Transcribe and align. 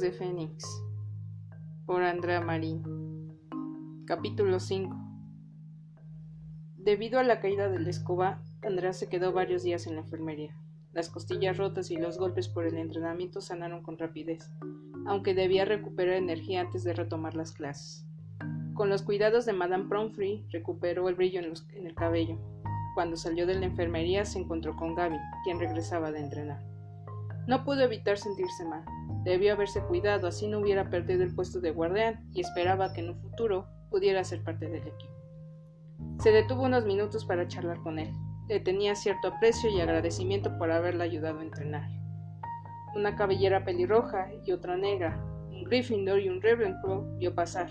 De 0.00 0.12
Fénix 0.12 0.64
por 1.84 2.02
Andrea 2.02 2.40
Marín 2.40 2.82
Capítulo 4.06 4.58
5 4.58 4.96
Debido 6.76 7.18
a 7.18 7.22
la 7.22 7.40
caída 7.40 7.68
de 7.68 7.80
la 7.80 7.90
escoba, 7.90 8.42
Andrea 8.62 8.94
se 8.94 9.10
quedó 9.10 9.32
varios 9.32 9.62
días 9.62 9.86
en 9.86 9.96
la 9.96 10.00
enfermería. 10.00 10.56
Las 10.94 11.10
costillas 11.10 11.58
rotas 11.58 11.90
y 11.90 11.98
los 11.98 12.16
golpes 12.16 12.48
por 12.48 12.64
el 12.64 12.78
entrenamiento 12.78 13.42
sanaron 13.42 13.82
con 13.82 13.98
rapidez, 13.98 14.50
aunque 15.06 15.34
debía 15.34 15.66
recuperar 15.66 16.14
energía 16.14 16.62
antes 16.62 16.82
de 16.82 16.94
retomar 16.94 17.34
las 17.34 17.52
clases. 17.52 18.06
Con 18.72 18.88
los 18.88 19.02
cuidados 19.02 19.44
de 19.44 19.52
Madame 19.52 19.84
Pomfrey, 19.84 20.46
recuperó 20.48 21.10
el 21.10 21.14
brillo 21.14 21.40
en 21.40 21.86
el 21.86 21.94
cabello. 21.94 22.38
Cuando 22.94 23.18
salió 23.18 23.46
de 23.46 23.56
la 23.56 23.66
enfermería 23.66 24.24
se 24.24 24.38
encontró 24.38 24.74
con 24.76 24.94
Gaby, 24.94 25.18
quien 25.44 25.60
regresaba 25.60 26.10
de 26.10 26.20
entrenar. 26.20 26.64
No 27.46 27.64
pudo 27.64 27.82
evitar 27.82 28.16
sentirse 28.16 28.64
mal. 28.64 28.84
Debió 29.24 29.52
haberse 29.52 29.82
cuidado, 29.82 30.26
así 30.26 30.48
no 30.48 30.60
hubiera 30.60 30.88
perdido 30.88 31.22
el 31.22 31.34
puesto 31.34 31.60
de 31.60 31.72
guardián 31.72 32.26
y 32.32 32.40
esperaba 32.40 32.92
que 32.92 33.00
en 33.00 33.10
un 33.10 33.20
futuro 33.20 33.66
pudiera 33.90 34.24
ser 34.24 34.42
parte 34.42 34.66
del 34.66 34.82
equipo. 34.86 35.12
Se 36.20 36.32
detuvo 36.32 36.64
unos 36.64 36.86
minutos 36.86 37.24
para 37.24 37.46
charlar 37.46 37.80
con 37.82 37.98
él. 37.98 38.10
Le 38.48 38.60
tenía 38.60 38.94
cierto 38.94 39.28
aprecio 39.28 39.70
y 39.70 39.80
agradecimiento 39.80 40.56
por 40.58 40.70
haberle 40.70 41.04
ayudado 41.04 41.40
a 41.40 41.44
entrenar. 41.44 41.88
Una 42.94 43.14
cabellera 43.14 43.64
pelirroja 43.64 44.28
y 44.44 44.52
otra 44.52 44.76
negra, 44.76 45.22
un 45.50 45.64
Gryffindor 45.64 46.20
y 46.20 46.28
un 46.28 46.42
Ravenclaw 46.42 47.18
vio 47.18 47.34
pasar. 47.34 47.70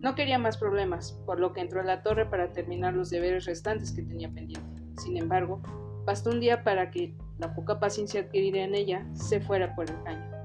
No 0.00 0.14
quería 0.14 0.38
más 0.38 0.56
problemas, 0.56 1.12
por 1.26 1.38
lo 1.38 1.52
que 1.52 1.60
entró 1.60 1.80
a 1.80 1.84
la 1.84 2.02
torre 2.02 2.26
para 2.26 2.52
terminar 2.52 2.94
los 2.94 3.10
deberes 3.10 3.44
restantes 3.44 3.92
que 3.92 4.02
tenía 4.02 4.30
pendiente. 4.30 4.82
Sin 4.96 5.16
embargo, 5.16 5.60
bastó 6.04 6.30
un 6.30 6.40
día 6.40 6.64
para 6.64 6.90
que 6.90 7.14
la 7.38 7.54
poca 7.54 7.78
paciencia 7.78 8.22
adquirida 8.22 8.60
en 8.60 8.74
ella 8.74 9.06
se 9.12 9.40
fuera 9.40 9.74
por 9.74 9.88
el 9.90 10.02
caño. 10.02 10.37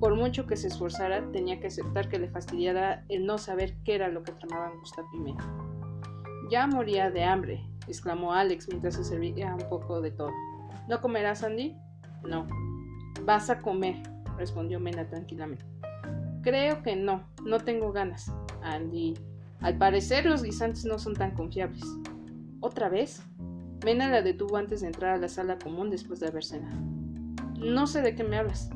Por 0.00 0.16
mucho 0.16 0.46
que 0.46 0.56
se 0.56 0.68
esforzara, 0.68 1.30
tenía 1.32 1.60
que 1.60 1.68
aceptar 1.68 2.08
que 2.08 2.18
le 2.18 2.28
fastidiara 2.28 3.04
el 3.08 3.26
no 3.26 3.38
saber 3.38 3.76
qué 3.84 3.94
era 3.94 4.08
lo 4.08 4.22
que 4.22 4.32
tramaban 4.32 4.78
Gustav 4.80 5.04
y 5.12 5.34
Ya 6.50 6.66
moría 6.66 7.10
de 7.10 7.24
hambre, 7.24 7.64
exclamó 7.86 8.32
Alex 8.32 8.68
mientras 8.68 8.94
se 8.94 9.04
servía 9.04 9.54
un 9.54 9.68
poco 9.68 10.00
de 10.00 10.10
todo. 10.10 10.30
¿No 10.88 11.00
comerás, 11.00 11.42
Andy? 11.42 11.76
No. 12.28 12.46
Vas 13.24 13.48
a 13.48 13.62
comer, 13.62 14.02
respondió 14.36 14.80
Mena 14.80 15.08
tranquilamente. 15.08 15.64
Creo 16.42 16.82
que 16.82 16.96
no, 16.96 17.26
no 17.44 17.60
tengo 17.60 17.92
ganas. 17.92 18.30
Andy, 18.62 19.14
al 19.60 19.78
parecer 19.78 20.26
los 20.26 20.42
guisantes 20.42 20.84
no 20.84 20.98
son 20.98 21.14
tan 21.14 21.30
confiables. 21.30 21.84
¿Otra 22.60 22.88
vez? 22.88 23.22
Mena 23.84 24.08
la 24.08 24.22
detuvo 24.22 24.56
antes 24.56 24.80
de 24.82 24.88
entrar 24.88 25.14
a 25.14 25.18
la 25.18 25.28
sala 25.28 25.58
común 25.58 25.90
después 25.90 26.20
de 26.20 26.28
haber 26.28 26.44
cenado. 26.44 26.80
No 27.58 27.86
sé 27.86 28.02
de 28.02 28.14
qué 28.14 28.24
me 28.24 28.36
hablas. 28.36 28.70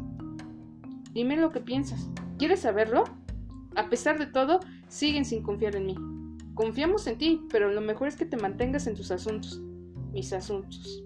Dime 1.18 1.36
lo 1.36 1.50
que 1.50 1.58
piensas. 1.58 2.08
¿Quieres 2.38 2.60
saberlo? 2.60 3.02
A 3.74 3.88
pesar 3.90 4.20
de 4.20 4.26
todo, 4.26 4.60
siguen 4.86 5.24
sin 5.24 5.42
confiar 5.42 5.74
en 5.74 5.86
mí. 5.86 5.96
Confiamos 6.54 7.08
en 7.08 7.18
ti, 7.18 7.44
pero 7.50 7.72
lo 7.72 7.80
mejor 7.80 8.06
es 8.06 8.14
que 8.14 8.24
te 8.24 8.36
mantengas 8.36 8.86
en 8.86 8.94
tus 8.94 9.10
asuntos. 9.10 9.60
Mis 10.12 10.32
asuntos. 10.32 11.02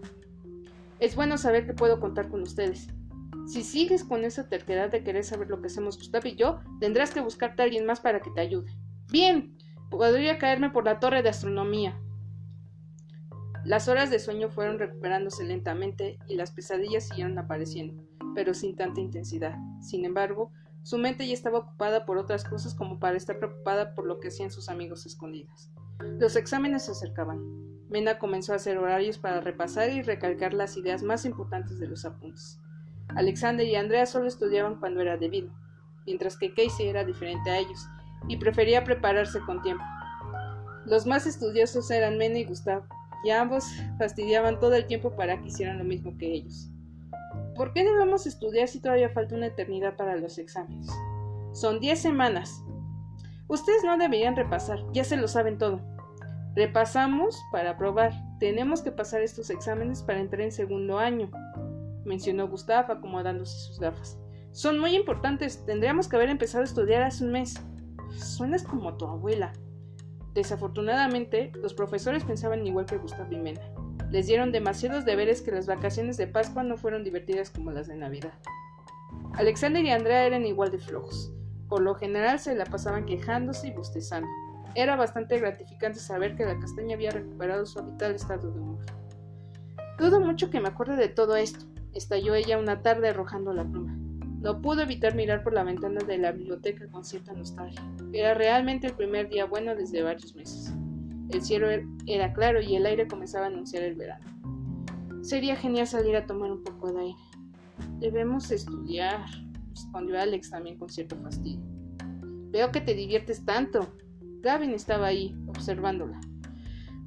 Es 1.00 1.16
bueno 1.16 1.38
saber 1.38 1.64
que 1.64 1.72
puedo 1.72 1.98
contar 1.98 2.28
con 2.28 2.42
ustedes. 2.42 2.88
Si 3.46 3.62
sigues 3.62 4.04
con 4.04 4.27
esa 4.27 4.50
terquedad 4.50 4.91
de 4.91 5.03
querer 5.03 5.25
saber 5.25 5.48
lo 5.48 5.62
que 5.62 5.69
hacemos 5.69 5.97
Gustavo 5.97 6.28
y 6.28 6.37
yo, 6.37 6.60
tendrás 6.78 7.12
que 7.12 7.22
buscarte 7.22 7.62
a 7.62 7.64
alguien 7.64 7.87
más 7.87 8.00
para 8.00 8.20
que 8.20 8.32
te 8.32 8.42
ayude. 8.42 8.70
Bien, 9.10 9.56
podría 9.91 10.37
caerme 10.37 10.69
por 10.69 10.84
la 10.84 11.00
torre 11.00 11.22
de 11.22 11.31
astronomía. 11.31 11.98
Las 13.64 13.88
horas 13.88 14.10
de 14.10 14.19
sueño 14.19 14.50
fueron 14.50 14.78
recuperándose 14.78 15.42
lentamente 15.44 16.19
y 16.28 16.34
las 16.34 16.50
pesadillas 16.50 17.08
siguieron 17.08 17.38
apareciendo, 17.38 18.04
pero 18.34 18.54
sin 18.54 18.76
tanta 18.76 19.00
intensidad. 19.00 19.56
Sin 19.81 20.04
embargo, 20.04 20.50
su 20.82 20.98
mente 20.98 21.26
ya 21.26 21.34
estaba 21.34 21.59
ocupada 21.59 22.04
por 22.04 22.19
otras 22.19 22.44
cosas 22.44 22.75
como 22.75 22.98
para 22.98 23.16
estar 23.16 23.38
preocupada 23.38 23.94
por 23.94 24.06
lo 24.06 24.19
que 24.19 24.28
hacían 24.28 24.50
sus 24.50 24.69
amigos 24.69 25.06
escondidas. 25.06 25.70
Los 26.19 26.37
exámenes 26.37 26.84
se 26.84 26.93
acercaban. 26.93 27.41
Mena 27.88 28.19
comenzó 28.19 28.53
a 28.53 28.56
hacer 28.56 28.78
horarios 28.78 29.19
para 29.19 29.41
repasar 29.41 29.91
y 29.91 30.03
recalcar 30.03 30.54
las 30.54 30.76
ideas 30.76 31.03
más 31.03 31.25
importantes 31.25 31.78
de 31.78 31.87
los 31.87 32.04
apuntes. 32.04 32.59
Alexander 33.15 33.66
y 33.66 33.76
Andrea 33.76 34.06
solo 34.06 34.26
estudiaban 34.26 34.81
cuando 34.81 35.00
era 35.00 35.16
debido, 35.16 35.50
mientras 36.06 36.37
que 36.37 36.54
Casey 36.54 36.88
era 36.88 37.04
diferente 37.04 37.50
a 37.50 37.59
ellos 37.59 37.87
y 38.28 38.37
prefería 38.38 38.84
prepararse 38.84 39.41
con 39.41 39.62
tiempo. 39.62 39.84
Los 40.87 41.06
más 41.06 41.26
estudiosos 41.26 41.91
eran 41.91 42.19
Mena 42.19 42.38
y 42.38 42.44
Gustav, 42.44 42.82
y 43.25 43.31
ambos 43.31 43.66
fastidiaban 43.99 44.59
todo 44.59 44.75
el 44.75 44.87
tiempo 44.87 45.14
para 45.14 45.41
que 45.41 45.49
hicieran 45.49 45.78
lo 45.78 45.84
mismo 45.84 46.16
que 46.19 46.32
ellos. 46.32 46.72
¿Por 47.54 47.72
qué 47.72 47.84
debemos 47.84 48.26
estudiar 48.26 48.68
si 48.68 48.80
todavía 48.80 49.10
falta 49.10 49.34
una 49.34 49.46
eternidad 49.46 49.96
para 49.96 50.16
los 50.16 50.38
exámenes? 50.38 50.88
Son 51.52 51.80
diez 51.80 52.00
semanas. 52.00 52.62
Ustedes 53.48 53.84
no 53.84 53.98
deberían 53.98 54.36
repasar, 54.36 54.80
ya 54.92 55.04
se 55.04 55.16
lo 55.16 55.28
saben 55.28 55.58
todo. 55.58 55.80
Repasamos 56.54 57.42
para 57.50 57.76
probar. 57.76 58.12
Tenemos 58.38 58.82
que 58.82 58.92
pasar 58.92 59.22
estos 59.22 59.50
exámenes 59.50 60.02
para 60.02 60.20
entrar 60.20 60.42
en 60.42 60.52
segundo 60.52 60.98
año, 60.98 61.30
mencionó 62.04 62.48
Gustav 62.48 62.90
acomodándose 62.90 63.58
sus 63.58 63.78
gafas. 63.78 64.19
Son 64.52 64.78
muy 64.78 64.94
importantes. 64.94 65.64
Tendríamos 65.64 66.08
que 66.08 66.16
haber 66.16 66.28
empezado 66.28 66.62
a 66.62 66.66
estudiar 66.66 67.02
hace 67.02 67.24
un 67.24 67.32
mes. 67.32 67.54
Suenas 68.16 68.62
como 68.62 68.96
tu 68.96 69.06
abuela. 69.06 69.52
Desafortunadamente, 70.34 71.52
los 71.56 71.74
profesores 71.74 72.24
pensaban 72.24 72.66
igual 72.66 72.86
que 72.86 72.98
Gustavo 72.98 73.32
y 73.32 73.38
Mena. 73.38 73.62
Les 74.12 74.27
dieron 74.27 74.53
demasiados 74.53 75.06
deberes 75.06 75.41
que 75.41 75.53
las 75.53 75.67
vacaciones 75.67 76.19
de 76.19 76.27
Pascua 76.27 76.62
no 76.62 76.77
fueron 76.77 77.03
divertidas 77.03 77.49
como 77.49 77.71
las 77.71 77.87
de 77.87 77.97
Navidad. 77.97 78.34
Alexander 79.33 79.83
y 79.83 79.91
Andrea 79.91 80.27
eran 80.27 80.45
igual 80.45 80.71
de 80.71 80.77
flojos. 80.77 81.33
Por 81.67 81.81
lo 81.81 81.95
general 81.95 82.39
se 82.39 82.55
la 82.55 82.67
pasaban 82.67 83.06
quejándose 83.06 83.69
y 83.69 83.73
bostezando. 83.73 84.28
Era 84.75 84.97
bastante 84.97 85.39
gratificante 85.39 85.99
saber 85.99 86.37
que 86.37 86.45
la 86.45 86.59
castaña 86.61 86.95
había 86.95 87.11
recuperado 87.11 87.65
su 87.65 87.78
habitual 87.78 88.15
estado 88.15 88.53
de 88.53 88.61
humor. 88.61 88.84
Dudo 89.99 90.21
mucho 90.21 90.50
que 90.50 90.61
me 90.61 90.69
acuerde 90.69 90.97
de 90.97 91.09
todo 91.09 91.37
esto, 91.37 91.65
estalló 91.94 92.34
ella 92.34 92.59
una 92.59 92.83
tarde 92.83 93.09
arrojando 93.09 93.55
la 93.55 93.65
pluma. 93.65 93.97
No 94.43 94.61
pudo 94.61 94.83
evitar 94.83 95.15
mirar 95.15 95.43
por 95.43 95.55
la 95.55 95.65
ventana 95.65 96.00
de 96.06 96.19
la 96.19 96.33
biblioteca 96.33 96.87
con 96.89 97.03
cierta 97.03 97.33
nostalgia. 97.33 97.81
Era 98.12 98.34
realmente 98.34 98.89
el 98.89 98.93
primer 98.93 99.31
día 99.31 99.47
bueno 99.47 99.75
desde 99.75 100.03
varios 100.03 100.34
meses. 100.34 100.75
El 101.32 101.43
cielo 101.43 101.70
er-, 101.70 101.87
era 102.06 102.32
claro 102.32 102.60
y 102.60 102.76
el 102.76 102.87
aire 102.87 103.09
comenzaba 103.09 103.47
a 103.47 103.48
anunciar 103.48 103.82
el 103.82 103.94
verano. 103.94 104.25
Sería 105.22 105.56
genial 105.56 105.87
salir 105.87 106.16
a 106.16 106.26
tomar 106.26 106.50
un 106.50 106.62
poco 106.62 106.93
de 106.93 107.00
aire. 107.00 107.19
Debemos 107.98 108.50
estudiar, 108.50 109.25
respondió 109.70 110.20
Alex 110.20 110.50
también 110.50 110.78
con 110.78 110.88
cierto 110.88 111.16
fastidio. 111.16 111.65
Veo 112.50 112.70
que 112.70 112.81
te 112.81 112.94
diviertes 112.94 113.44
tanto. 113.44 113.94
Gavin 114.43 114.72
estaba 114.72 115.06
ahí, 115.06 115.34
observándola. 115.47 116.20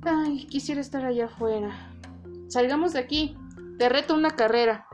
Ay, 0.01 0.47
quisiera 0.47 0.81
estar 0.81 1.05
allá 1.05 1.25
afuera. 1.25 1.71
Salgamos 2.47 2.93
de 2.93 2.99
aquí. 2.99 3.37
Te 3.77 3.89
reto 3.89 4.15
una 4.15 4.31
carrera. 4.31 4.87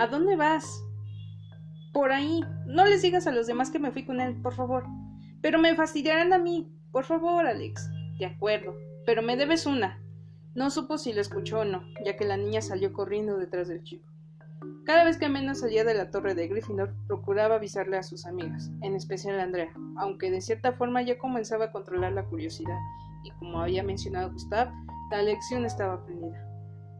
¿A 0.00 0.06
dónde 0.06 0.34
vas? 0.34 0.82
Por 1.92 2.10
ahí. 2.10 2.40
No 2.64 2.86
les 2.86 3.02
digas 3.02 3.26
a 3.26 3.32
los 3.32 3.46
demás 3.46 3.70
que 3.70 3.78
me 3.78 3.92
fui 3.92 4.06
con 4.06 4.22
él, 4.22 4.34
por 4.40 4.54
favor. 4.54 4.86
Pero 5.42 5.58
me 5.58 5.74
fastidiarán 5.74 6.32
a 6.32 6.38
mí. 6.38 6.72
Por 6.90 7.04
favor, 7.04 7.46
Alex. 7.46 7.86
De 8.18 8.24
acuerdo. 8.24 8.74
Pero 9.04 9.20
me 9.20 9.36
debes 9.36 9.66
una. 9.66 10.02
No 10.54 10.70
supo 10.70 10.96
si 10.96 11.12
lo 11.12 11.20
escuchó 11.20 11.60
o 11.60 11.64
no, 11.66 11.82
ya 12.02 12.16
que 12.16 12.24
la 12.24 12.38
niña 12.38 12.62
salió 12.62 12.94
corriendo 12.94 13.36
detrás 13.36 13.68
del 13.68 13.84
chico. 13.84 14.10
Cada 14.86 15.04
vez 15.04 15.18
que 15.18 15.28
menos 15.28 15.60
salía 15.60 15.84
de 15.84 15.92
la 15.92 16.10
torre 16.10 16.34
de 16.34 16.48
Gryffindor, 16.48 16.94
procuraba 17.06 17.56
avisarle 17.56 17.98
a 17.98 18.02
sus 18.02 18.24
amigas, 18.24 18.70
en 18.80 18.96
especial 18.96 19.38
a 19.38 19.42
Andrea, 19.42 19.70
aunque 19.98 20.30
de 20.30 20.40
cierta 20.40 20.72
forma 20.72 21.02
ya 21.02 21.18
comenzaba 21.18 21.66
a 21.66 21.72
controlar 21.72 22.12
la 22.12 22.24
curiosidad, 22.24 22.78
y 23.22 23.32
como 23.32 23.60
había 23.60 23.82
mencionado 23.82 24.32
Gustav, 24.32 24.72
la 25.10 25.20
lección 25.20 25.66
estaba 25.66 25.94
aprendida. 25.94 26.42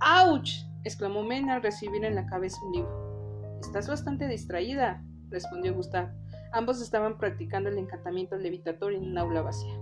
¡Auch! 0.01 0.70
Exclamó 0.85 1.23
Mena 1.23 1.55
al 1.55 1.63
recibir 1.63 2.05
en 2.05 2.15
la 2.15 2.27
cabeza 2.27 2.61
un 2.65 2.73
libro. 2.73 3.59
Estás 3.61 3.89
bastante 3.89 4.27
distraída, 4.27 5.03
respondió 5.29 5.75
Gustav. 5.75 6.11
Ambos 6.53 6.81
estaban 6.81 7.19
practicando 7.19 7.69
el 7.69 7.79
encantamiento 7.79 8.37
levitatorio 8.37 8.99
en 8.99 9.11
un 9.11 9.19
aula 9.19 9.43
vacía. 9.43 9.77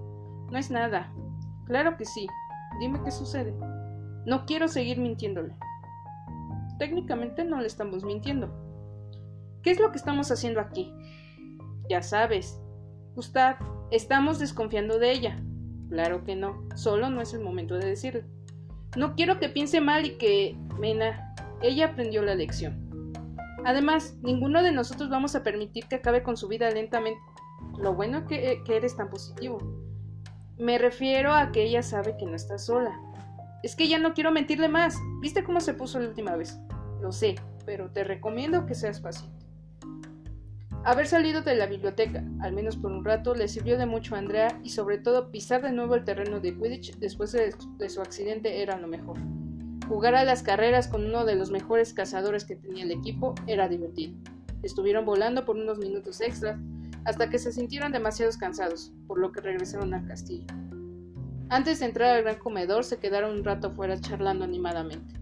No 0.50 0.59
es 0.59 0.71
nada. 0.71 1.12
Claro 1.67 1.97
que 1.97 2.05
sí. 2.05 2.27
Dime 2.81 3.00
qué 3.05 3.11
sucede. 3.11 3.55
No 4.27 4.45
quiero 4.47 4.69
seguir 4.69 4.99
mintiéndole. 4.99 5.55
Técnicamente 6.79 7.45
no 7.45 7.61
le 7.61 7.67
estamos 7.67 8.05
mintiendo. 8.05 8.50
¿Qué 9.62 9.71
es 9.71 9.81
lo 9.81 9.91
que 9.91 9.99
estamos 9.99 10.31
haciendo 10.31 10.61
aquí? 10.61 10.93
Ya 11.89 12.03
sabes. 12.03 12.61
Gustav, 13.15 13.56
estamos 13.91 14.39
desconfiando 14.39 14.99
de 14.99 15.12
ella. 15.12 15.43
Claro 15.89 16.25
que 16.25 16.37
no. 16.37 16.69
Solo 16.77 17.11
no 17.11 17.21
es 17.21 17.33
el 17.35 17.41
momento 17.41 17.75
de 17.75 17.87
decirlo. 17.87 18.23
No 18.99 19.15
quiero 19.15 19.39
que 19.39 19.49
piense 19.49 19.81
mal 19.81 20.05
y 20.06 20.19
que... 20.19 20.56
Mena, 20.77 21.35
ella 21.62 21.87
aprendió 21.87 22.21
la 22.23 22.35
lección. 22.35 23.12
Además, 23.65 24.17
ninguno 24.23 24.61
de 24.61 24.73
nosotros 24.73 25.09
vamos 25.09 25.37
a 25.37 25.45
permitir 25.45 25.87
que 25.87 25.95
acabe 25.95 26.25
con 26.25 26.37
su 26.37 26.49
vida 26.49 26.69
lentamente. 26.71 27.21
Lo 27.79 27.95
bueno 27.95 28.27
que, 28.27 28.61
que 28.65 28.77
eres 28.77 28.97
tan 28.97 29.09
positivo. 29.09 29.59
Me 30.59 30.79
refiero 30.79 31.33
a 31.33 31.53
que 31.53 31.62
ella 31.62 31.85
sabe 31.85 32.17
que 32.17 32.27
no 32.27 32.35
está 32.35 32.59
sola. 32.59 33.00
Es 33.62 33.77
que 33.77 33.87
ya 33.87 34.00
no 34.00 34.15
quiero 34.15 34.33
mentirle 34.33 34.69
más. 34.69 34.97
¿Viste 35.21 35.45
cómo 35.45 35.61
se 35.61 35.75
puso 35.75 36.00
la 36.00 36.09
última 36.09 36.35
vez? 36.35 36.59
Lo 37.00 37.12
sé, 37.12 37.37
pero 37.65 37.93
te 37.93 38.03
recomiendo 38.03 38.67
que 38.67 38.75
seas 38.75 39.00
paciente. 39.00 39.38
Haber 40.84 41.06
salido 41.06 41.42
de 41.42 41.56
la 41.56 41.66
biblioteca, 41.66 42.25
al 42.40 42.52
menos 42.52 42.76
por 42.76 42.92
un 42.92 43.04
rato, 43.04 43.34
le 43.34 43.48
sirvió 43.48 43.76
de 43.76 43.86
mucho 43.86 44.14
a 44.14 44.19
Andrea 44.19 44.60
y 44.62 44.70
sobre 44.70 44.98
todo 44.98 45.30
pisar 45.30 45.60
de 45.60 45.72
nuevo 45.72 45.94
el 45.94 46.04
terreno 46.04 46.40
de 46.40 46.56
Quidditch 46.56 46.96
después 46.98 47.32
de, 47.32 47.52
su 47.88 48.00
accidente 48.00 48.62
era 48.62 48.78
lo 48.78 48.88
mejor. 48.88 49.19
Jugar 49.88 50.14
a 50.14 50.25
las 50.25 50.42
carreras 50.42 50.88
con 50.88 51.04
uno 51.04 51.25
de 51.25 51.34
los 51.34 51.50
mejores 51.50 51.92
cazadores 51.92 52.44
que 52.44 52.56
tenía 52.56 52.84
el 52.84 52.92
equipo 52.92 53.34
era 53.46 53.69
divertido. 53.69 54.14
Estuvieron 54.62 55.04
volando 55.04 55.44
por 55.44 55.56
unos 55.56 55.78
minutos 55.78 56.20
extras 56.20 56.58
hasta 57.04 57.28
que 57.28 57.38
se 57.38 57.52
sintieron 57.52 57.92
demasiado 57.92 58.30
cansados, 58.38 58.92
por 59.06 59.19
lo 59.19 59.32
que 59.32 59.40
regresaron 59.40 59.94
al 59.94 60.06
castillo. 60.06 60.46
Antes 61.50 61.80
de 61.80 61.86
entrar 61.86 62.16
al 62.16 62.22
gran 62.22 62.38
comedor 62.38 62.84
se 62.84 62.98
quedaron 62.98 63.38
un 63.38 63.44
rato 63.44 63.70
fuera 63.72 63.98
charlando 63.98 64.44
animadamente. 64.44 65.14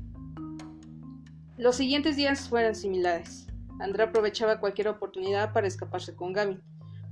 Los 1.56 1.76
siguientes 1.76 2.16
días 2.16 2.48
fueron 2.48 2.74
similares. 2.74 3.45
Andrea 3.80 4.06
aprovechaba 4.06 4.60
cualquier 4.60 4.88
oportunidad 4.88 5.52
para 5.52 5.66
escaparse 5.66 6.14
con 6.14 6.32
Gavin, 6.32 6.62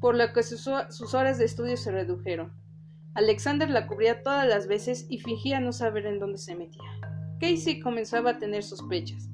por 0.00 0.16
lo 0.16 0.32
que 0.32 0.42
sus, 0.42 0.66
horas 1.14 1.38
de 1.38 1.44
estudio 1.44 1.76
se 1.76 1.90
redujeron. 1.90 2.52
Alexander 3.14 3.70
la 3.70 3.86
cubría 3.86 4.22
todas 4.22 4.46
las 4.46 4.66
veces 4.66 5.06
y 5.08 5.18
fingía 5.18 5.60
no 5.60 5.72
saber 5.72 6.06
en 6.06 6.18
dónde 6.18 6.38
se 6.38 6.56
metía. 6.56 6.82
Casey 7.40 7.80
comenzaba 7.80 8.30
a 8.30 8.38
tener 8.38 8.62
sospechas, 8.62 9.28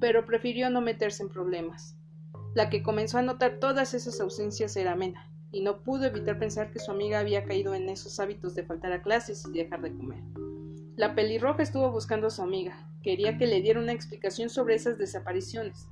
pero 0.00 0.24
prefirió 0.24 0.70
no 0.70 0.80
meterse 0.80 1.22
en 1.22 1.28
problemas. 1.28 1.96
La 2.54 2.70
que 2.70 2.82
comenzó 2.82 3.18
a 3.18 3.22
notar 3.22 3.58
todas 3.58 3.92
esas 3.92 4.20
ausencias 4.20 4.76
era 4.76 4.96
Mena, 4.96 5.30
y 5.52 5.62
no 5.62 5.82
pudo 5.82 6.06
evitar 6.06 6.38
pensar 6.38 6.70
que 6.70 6.78
su 6.78 6.90
amiga 6.90 7.20
había 7.20 7.44
caído 7.44 7.74
en 7.74 7.88
esos 7.88 8.18
hábitos 8.20 8.54
de 8.54 8.64
faltar 8.64 8.92
a 8.92 9.02
clases 9.02 9.44
y 9.46 9.58
dejar 9.58 9.82
de 9.82 9.94
comer. 9.94 10.22
La 10.96 11.14
pelirroja 11.14 11.62
estuvo 11.62 11.90
buscando 11.90 12.28
a 12.28 12.30
su 12.30 12.42
amiga, 12.42 12.88
quería 13.02 13.38
que 13.38 13.46
le 13.46 13.60
diera 13.60 13.80
una 13.80 13.92
explicación 13.92 14.48
sobre 14.48 14.74
esas 14.74 14.98
desapariciones. 14.98 15.86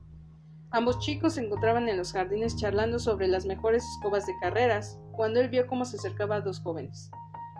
Ambos 0.74 0.98
chicos 0.98 1.34
se 1.34 1.40
encontraban 1.40 1.88
en 1.88 1.96
los 1.96 2.12
jardines 2.12 2.56
charlando 2.56 2.98
sobre 2.98 3.28
las 3.28 3.46
mejores 3.46 3.84
escobas 3.84 4.26
de 4.26 4.36
carreras, 4.40 4.98
cuando 5.12 5.38
él 5.38 5.48
vio 5.48 5.68
cómo 5.68 5.84
se 5.84 5.96
acercaba 5.96 6.34
a 6.34 6.40
dos 6.40 6.58
jóvenes. 6.58 7.12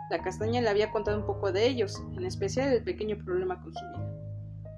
La 0.09 0.21
castaña 0.21 0.59
le 0.59 0.67
había 0.67 0.91
contado 0.91 1.19
un 1.19 1.25
poco 1.25 1.53
de 1.53 1.65
ellos, 1.65 2.03
en 2.17 2.25
especial 2.25 2.73
el 2.73 2.83
pequeño 2.83 3.17
problema 3.23 3.61
con 3.61 3.73
su 3.73 3.79
vida. 3.85 4.11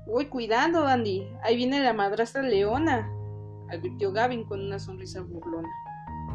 Uy, 0.06 0.28
cuidado, 0.28 0.86
Andy, 0.86 1.28
ahí 1.42 1.56
viene 1.56 1.84
la 1.84 1.94
madrastra 1.94 2.44
Leona, 2.44 3.10
advirtió 3.72 4.12
Gavin 4.12 4.44
con 4.44 4.62
una 4.64 4.78
sonrisa 4.78 5.22
burlona. 5.22 5.68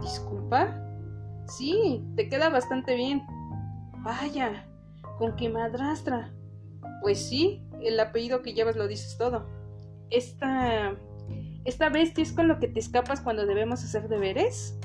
¿Disculpa? 0.01 0.77
Sí, 1.47 2.05
te 2.17 2.29
queda 2.29 2.49
bastante 2.49 2.97
bien. 2.97 3.23
Vaya, 3.99 4.67
¿con 5.19 5.37
qué 5.37 5.49
madrastra? 5.49 6.35
Pues 7.01 7.29
sí, 7.29 7.63
el 7.81 8.01
apellido 8.01 8.43
que 8.43 8.55
llevas 8.55 8.75
lo 8.75 8.89
dices 8.89 9.17
todo. 9.17 9.47
Esta 10.11 10.97
¿Esta 11.65 11.89
bestia 11.89 12.23
es 12.23 12.33
con 12.33 12.49
lo 12.49 12.59
que 12.59 12.69
te 12.69 12.81
escapas 12.81 13.21
cuando 13.21 13.47
debemos 13.47 13.85
hacer 13.85 14.09
deberes? 14.09 14.79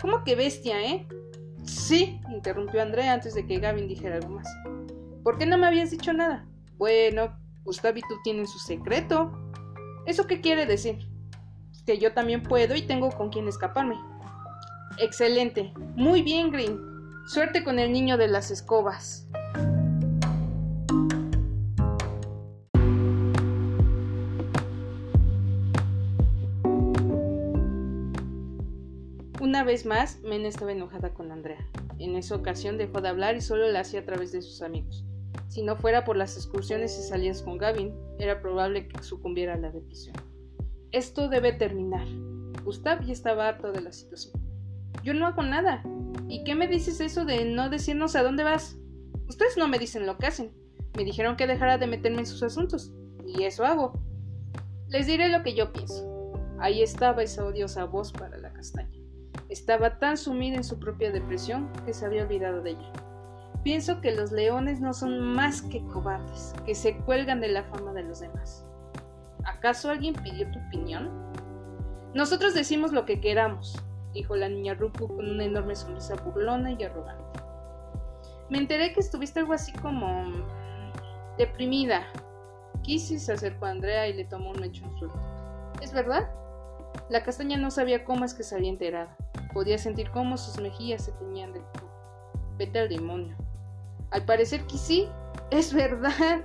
¿Cómo 0.00 0.24
que 0.24 0.34
bestia, 0.34 0.82
eh? 0.82 1.06
Sí, 1.64 2.20
interrumpió 2.30 2.80
Andrea 2.80 3.12
antes 3.12 3.34
de 3.34 3.46
que 3.46 3.58
Gavin 3.58 3.88
dijera 3.88 4.16
algo 4.16 4.30
más. 4.30 4.48
¿Por 5.22 5.36
qué 5.36 5.44
no 5.44 5.58
me 5.58 5.66
habías 5.66 5.90
dicho 5.90 6.12
nada? 6.12 6.46
Bueno, 6.78 7.36
Gustav 7.64 7.96
y 7.98 8.00
tú 8.00 8.14
tienen 8.24 8.46
su 8.46 8.58
secreto. 8.58 9.30
¿Eso 10.06 10.26
qué 10.26 10.40
quiere 10.40 10.64
decir? 10.64 10.98
Que 11.84 11.98
yo 11.98 12.14
también 12.14 12.42
puedo 12.42 12.74
y 12.74 12.82
tengo 12.82 13.10
con 13.10 13.28
quien 13.28 13.46
escaparme. 13.48 13.96
Excelente. 14.98 15.72
Muy 15.96 16.22
bien, 16.22 16.50
Green. 16.50 16.80
Suerte 17.26 17.62
con 17.62 17.78
el 17.78 17.92
niño 17.92 18.16
de 18.16 18.28
las 18.28 18.50
escobas. 18.50 19.27
Vez 29.68 29.84
más, 29.84 30.18
Mena 30.22 30.48
estaba 30.48 30.72
enojada 30.72 31.12
con 31.12 31.30
Andrea. 31.30 31.68
En 31.98 32.16
esa 32.16 32.34
ocasión 32.34 32.78
dejó 32.78 33.02
de 33.02 33.10
hablar 33.10 33.36
y 33.36 33.42
solo 33.42 33.70
la 33.70 33.80
hacía 33.80 34.00
a 34.00 34.04
través 34.06 34.32
de 34.32 34.40
sus 34.40 34.62
amigos. 34.62 35.04
Si 35.48 35.62
no 35.62 35.76
fuera 35.76 36.06
por 36.06 36.16
las 36.16 36.36
excursiones 36.38 36.98
y 36.98 37.02
salidas 37.02 37.42
con 37.42 37.58
Gavin, 37.58 37.92
era 38.18 38.40
probable 38.40 38.88
que 38.88 39.02
sucumbiera 39.02 39.52
a 39.52 39.58
la 39.58 39.70
depresión. 39.70 40.16
Esto 40.90 41.28
debe 41.28 41.52
terminar. 41.52 42.06
Gustav 42.64 43.04
ya 43.04 43.12
estaba 43.12 43.46
harto 43.46 43.70
de 43.70 43.82
la 43.82 43.92
situación. 43.92 44.42
Yo 45.04 45.12
no 45.12 45.26
hago 45.26 45.42
nada. 45.42 45.82
¿Y 46.30 46.44
qué 46.44 46.54
me 46.54 46.66
dices 46.66 47.00
eso 47.00 47.26
de 47.26 47.44
no 47.44 47.68
decirnos 47.68 48.16
a 48.16 48.22
dónde 48.22 48.44
vas? 48.44 48.78
Ustedes 49.28 49.58
no 49.58 49.68
me 49.68 49.78
dicen 49.78 50.06
lo 50.06 50.16
que 50.16 50.28
hacen. 50.28 50.50
Me 50.96 51.04
dijeron 51.04 51.36
que 51.36 51.46
dejara 51.46 51.76
de 51.76 51.86
meterme 51.86 52.20
en 52.20 52.26
sus 52.26 52.42
asuntos. 52.42 52.90
Y 53.26 53.44
eso 53.44 53.66
hago. 53.66 54.00
Les 54.88 55.06
diré 55.06 55.28
lo 55.28 55.42
que 55.42 55.54
yo 55.54 55.74
pienso. 55.74 56.32
Ahí 56.58 56.82
estaba 56.82 57.22
esa 57.22 57.44
odiosa 57.44 57.84
voz 57.84 58.12
para 58.12 58.38
la 58.38 58.50
castaña. 58.54 58.97
Estaba 59.48 59.98
tan 59.98 60.16
sumida 60.16 60.56
en 60.56 60.64
su 60.64 60.78
propia 60.78 61.10
depresión 61.10 61.70
que 61.86 61.94
se 61.94 62.04
había 62.04 62.24
olvidado 62.24 62.60
de 62.62 62.70
ella. 62.70 62.92
Pienso 63.64 64.00
que 64.00 64.14
los 64.14 64.30
leones 64.30 64.80
no 64.80 64.92
son 64.92 65.20
más 65.20 65.62
que 65.62 65.82
cobardes, 65.86 66.54
que 66.66 66.74
se 66.74 66.96
cuelgan 66.98 67.40
de 67.40 67.48
la 67.48 67.64
fama 67.64 67.92
de 67.92 68.02
los 68.02 68.20
demás. 68.20 68.64
¿Acaso 69.44 69.90
alguien 69.90 70.14
pidió 70.14 70.50
tu 70.50 70.58
opinión? 70.68 71.10
Nosotros 72.14 72.54
decimos 72.54 72.92
lo 72.92 73.06
que 73.06 73.20
queramos, 73.20 73.82
dijo 74.12 74.36
la 74.36 74.48
niña 74.48 74.74
Rupu 74.74 75.08
con 75.08 75.28
una 75.28 75.44
enorme 75.44 75.76
sonrisa 75.76 76.14
burlona 76.16 76.72
y 76.72 76.82
arrogante. 76.84 77.40
Me 78.50 78.58
enteré 78.58 78.92
que 78.92 79.00
estuviste 79.00 79.40
algo 79.40 79.52
así 79.52 79.72
como 79.72 80.24
deprimida. 81.36 82.06
Kissy 82.82 83.18
se 83.18 83.32
acercó 83.32 83.66
a 83.66 83.70
Andrea 83.70 84.08
y 84.08 84.14
le 84.14 84.24
tomó 84.24 84.50
un 84.50 84.60
mechón 84.60 84.96
suelto. 84.98 85.20
¿Es 85.82 85.92
verdad? 85.92 86.30
La 87.10 87.22
castaña 87.22 87.56
no 87.56 87.70
sabía 87.70 88.04
cómo 88.04 88.24
es 88.24 88.34
que 88.34 88.42
se 88.42 88.54
había 88.54 88.70
enterado. 88.70 89.10
Podía 89.52 89.78
sentir 89.78 90.10
cómo 90.10 90.36
sus 90.36 90.60
mejillas 90.60 91.04
se 91.04 91.12
teñían 91.12 91.52
de 91.52 91.60
rojo. 91.60 91.90
Vete 92.58 92.80
al 92.80 92.88
demonio. 92.88 93.36
Al 94.10 94.24
parecer 94.24 94.66
que 94.66 94.78
sí. 94.78 95.08
Es 95.50 95.72
verdad. 95.72 96.44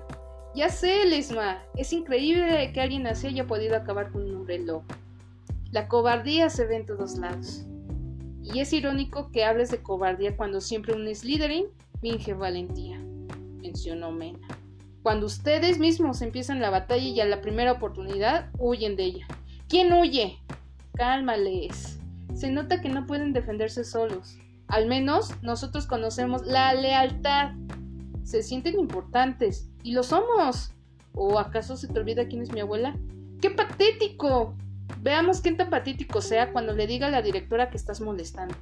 Ya 0.55 0.69
sé, 0.69 1.05
Lesma. 1.05 1.63
Es 1.75 1.91
increíble 1.93 2.71
que 2.73 2.81
alguien 2.81 3.07
así 3.07 3.27
haya 3.27 3.47
podido 3.47 3.75
acabar 3.75 4.11
con 4.11 4.23
un 4.23 4.47
loco. 4.65 4.85
La 5.71 5.87
cobardía 5.87 6.49
se 6.49 6.65
ve 6.65 6.75
en 6.75 6.85
todos 6.85 7.17
lados. 7.17 7.65
Y 8.43 8.59
es 8.59 8.73
irónico 8.73 9.31
que 9.31 9.45
hables 9.45 9.71
de 9.71 9.81
cobardía 9.81 10.37
cuando 10.37 10.61
siempre 10.61 10.93
un 10.93 11.07
Slytherin 11.13 11.65
finge 12.01 12.33
valentía, 12.33 12.99
mencionó 13.61 14.11
Mena. 14.11 14.47
Cuando 15.01 15.25
ustedes 15.25 15.79
mismos 15.79 16.21
empiezan 16.21 16.61
la 16.61 16.69
batalla 16.69 17.03
y 17.03 17.19
a 17.21 17.25
la 17.25 17.41
primera 17.41 17.71
oportunidad 17.71 18.51
huyen 18.59 18.95
de 18.95 19.05
ella. 19.05 19.27
¿Quién 19.67 19.91
huye? 19.93 20.37
Cálmales. 20.93 21.99
Se 22.33 22.51
nota 22.51 22.81
que 22.81 22.89
no 22.89 23.05
pueden 23.05 23.33
defenderse 23.33 23.83
solos. 23.83 24.37
Al 24.67 24.87
menos 24.87 25.31
nosotros 25.41 25.87
conocemos 25.87 26.45
la 26.45 26.73
lealtad. 26.73 27.53
Se 28.23 28.43
sienten 28.43 28.79
importantes. 28.79 29.69
Y 29.83 29.93
lo 29.93 30.03
somos. 30.03 30.71
¿O 31.13 31.39
acaso 31.39 31.77
se 31.77 31.87
te 31.87 31.99
olvida 31.99 32.27
quién 32.27 32.41
es 32.41 32.51
mi 32.51 32.59
abuela? 32.59 32.95
¡Qué 33.41 33.49
patético! 33.49 34.55
Veamos 35.01 35.41
quién 35.41 35.57
tan 35.57 35.69
patético 35.69 36.21
sea 36.21 36.51
cuando 36.53 36.73
le 36.73 36.87
diga 36.87 37.07
a 37.07 37.11
la 37.11 37.21
directora 37.21 37.69
que 37.69 37.77
estás 37.77 37.99
molestando. 37.99 38.55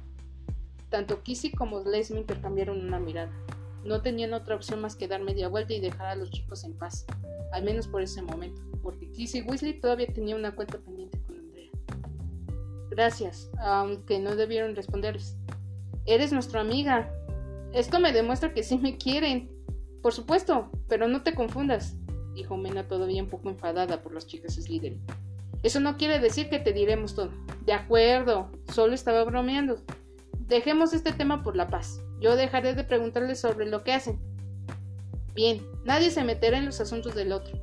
Tanto 0.88 1.22
Kissy 1.22 1.52
como 1.52 1.80
Leslie 1.80 2.20
intercambiaron 2.20 2.84
una 2.84 2.98
mirada. 2.98 3.32
No 3.84 4.02
tenían 4.02 4.32
otra 4.34 4.56
opción 4.56 4.80
más 4.80 4.96
que 4.96 5.08
dar 5.08 5.22
media 5.22 5.48
vuelta 5.48 5.72
y 5.72 5.80
dejar 5.80 6.06
a 6.06 6.16
los 6.16 6.30
chicos 6.30 6.64
en 6.64 6.74
paz, 6.74 7.04
al 7.52 7.64
menos 7.64 7.88
por 7.88 8.02
ese 8.02 8.22
momento, 8.22 8.60
porque 8.82 9.10
Kissy 9.10 9.42
Weasley 9.42 9.80
todavía 9.80 10.06
tenía 10.06 10.36
una 10.36 10.54
cuenta 10.54 10.78
pendiente. 10.78 11.11
Gracias, 12.92 13.50
aunque 13.58 14.18
no 14.18 14.36
debieron 14.36 14.76
responderles. 14.76 15.38
Eres 16.04 16.30
nuestra 16.30 16.60
amiga. 16.60 17.10
Esto 17.72 17.98
me 17.98 18.12
demuestra 18.12 18.52
que 18.52 18.62
sí 18.62 18.76
me 18.76 18.98
quieren. 18.98 19.50
Por 20.02 20.12
supuesto, 20.12 20.70
pero 20.88 21.08
no 21.08 21.22
te 21.22 21.34
confundas, 21.34 21.96
dijo 22.34 22.58
Mena 22.58 22.86
todavía 22.86 23.22
un 23.22 23.30
poco 23.30 23.48
enfadada 23.48 24.02
por 24.02 24.12
las 24.12 24.26
chicas 24.26 24.56
Slytherin. 24.56 25.00
Eso 25.62 25.80
no 25.80 25.96
quiere 25.96 26.18
decir 26.18 26.50
que 26.50 26.58
te 26.58 26.74
diremos 26.74 27.14
todo. 27.14 27.30
De 27.64 27.72
acuerdo, 27.72 28.50
solo 28.74 28.92
estaba 28.92 29.24
bromeando. 29.24 29.78
Dejemos 30.40 30.92
este 30.92 31.12
tema 31.12 31.42
por 31.42 31.56
la 31.56 31.68
paz. 31.68 32.02
Yo 32.20 32.36
dejaré 32.36 32.74
de 32.74 32.84
preguntarles 32.84 33.40
sobre 33.40 33.64
lo 33.64 33.84
que 33.84 33.94
hacen. 33.94 34.20
Bien, 35.34 35.62
nadie 35.86 36.10
se 36.10 36.24
meterá 36.24 36.58
en 36.58 36.66
los 36.66 36.78
asuntos 36.78 37.14
del 37.14 37.32
otro. 37.32 37.58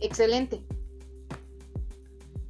Excelente. 0.00 0.64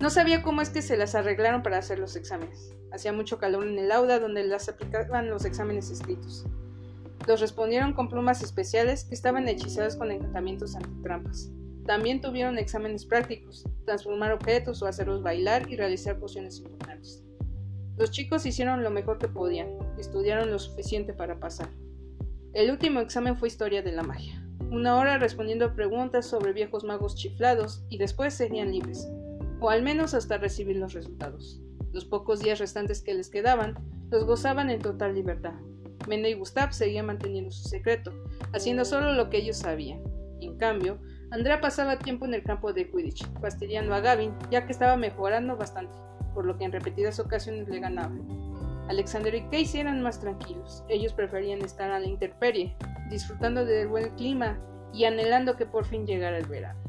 No 0.05 0.11
sabía 0.11 0.43
cómo 0.43 0.61
es 0.61 0.69
que 0.69 0.83
se 0.83 0.99
las 0.99 1.15
arreglaron 1.15 1.63
para 1.63 1.79
hacer 1.79 1.99
los 1.99 2.15
exámenes. 2.15 2.75
Hacía 2.93 3.15
mucho 3.15 3.39
calor 3.39 3.67
en 3.67 3.79
el 3.79 3.91
aula 3.91 4.19
donde 4.19 4.45
las 4.45 4.69
aplicaban 4.69 5.31
los 5.31 5.47
exámenes 5.47 5.89
escritos. 5.91 6.45
Los 7.27 7.41
respondieron 7.41 7.95
con 7.95 8.11
plumas 8.11 8.43
especiales 8.43 9.05
que 9.05 9.15
estaban 9.15 9.49
hechizadas 9.49 9.97
con 9.97 10.11
encantamientos 10.11 10.77
antitrampas. 10.77 11.49
También 11.87 12.21
tuvieron 12.21 12.59
exámenes 12.59 13.07
prácticos, 13.07 13.65
transformar 13.87 14.33
objetos 14.33 14.83
o 14.83 14.87
hacerlos 14.87 15.23
bailar 15.23 15.71
y 15.71 15.77
realizar 15.77 16.19
pociones 16.19 16.59
importantes. 16.59 17.25
Los 17.97 18.11
chicos 18.11 18.45
hicieron 18.45 18.85
lo 18.85 18.91
mejor 18.91 19.19
que 19.19 19.29
podían, 19.29 19.71
estudiaron 19.97 20.51
lo 20.51 20.59
suficiente 20.59 21.15
para 21.15 21.41
pasar. 21.41 21.71
El 22.53 22.71
último 22.71 23.01
examen 23.01 23.39
fue 23.39 23.49
historia 23.49 23.81
de 23.81 23.93
la 23.93 24.03
magia. 24.03 24.47
Una 24.71 24.97
hora 24.99 25.17
respondiendo 25.17 25.75
preguntas 25.75 26.27
sobre 26.27 26.53
viejos 26.53 26.85
magos 26.85 27.17
chiflados 27.17 27.87
y 27.89 27.97
después 27.97 28.35
serían 28.35 28.71
libres, 28.71 29.09
o 29.65 29.71
al 29.71 29.83
menos 29.83 30.13
hasta 30.13 30.37
recibir 30.37 30.77
los 30.77 30.93
resultados. 30.93 31.63
Los 31.93 32.05
pocos 32.05 32.41
días 32.41 32.59
restantes 32.59 33.01
que 33.01 33.15
les 33.15 33.31
quedaban 33.31 33.75
los 34.11 34.27
gozaban 34.27 34.69
en 34.69 34.83
total 34.83 35.15
libertad. 35.15 35.55
Mena 36.07 36.29
y 36.29 36.35
Gustav 36.35 36.75
seguían 36.75 37.07
manteniendo 37.07 37.51
su 37.51 37.67
secreto, 37.67 38.13
haciendo 38.53 38.85
solo 38.85 39.15
lo 39.15 39.31
que 39.31 39.39
ellos 39.39 39.57
sabían. 39.57 40.03
En 40.43 40.59
cambio, 40.59 40.99
Andrea 41.31 41.63
pasaba 41.63 41.99
tiempo 41.99 42.27
en 42.27 42.35
el 42.35 42.43
campo 42.43 42.75
de 42.75 42.91
Quidditch, 42.91 43.27
fastidiando 43.41 43.95
a 43.95 44.01
Gavin, 44.01 44.35
ya 44.51 44.67
que 44.67 44.73
estaba 44.73 44.99
mejorando 44.99 45.57
bastante, 45.57 45.97
por 46.35 46.45
lo 46.45 46.59
que 46.59 46.65
en 46.65 46.73
repetidas 46.73 47.19
ocasiones 47.19 47.67
le 47.67 47.81
ganaba. 47.81 48.15
Alexander 48.89 49.35
y 49.35 49.45
Casey 49.45 49.81
eran 49.81 50.03
más 50.03 50.21
tranquilos. 50.21 50.85
Ellos 50.91 51.15
preferían 51.15 51.63
estar 51.63 51.91
a 51.91 52.01
la 52.01 52.07
intemperie, 52.07 52.77
disfrutando 53.09 53.65
del 53.65 53.89
buen 53.89 54.15
clima 54.17 54.61
y 54.93 55.07
anhelando 55.07 55.57
que 55.57 55.65
por 55.65 55.87
fin 55.87 56.07
llegara 56.07 56.37
el 56.37 56.47
verano. 56.47 56.84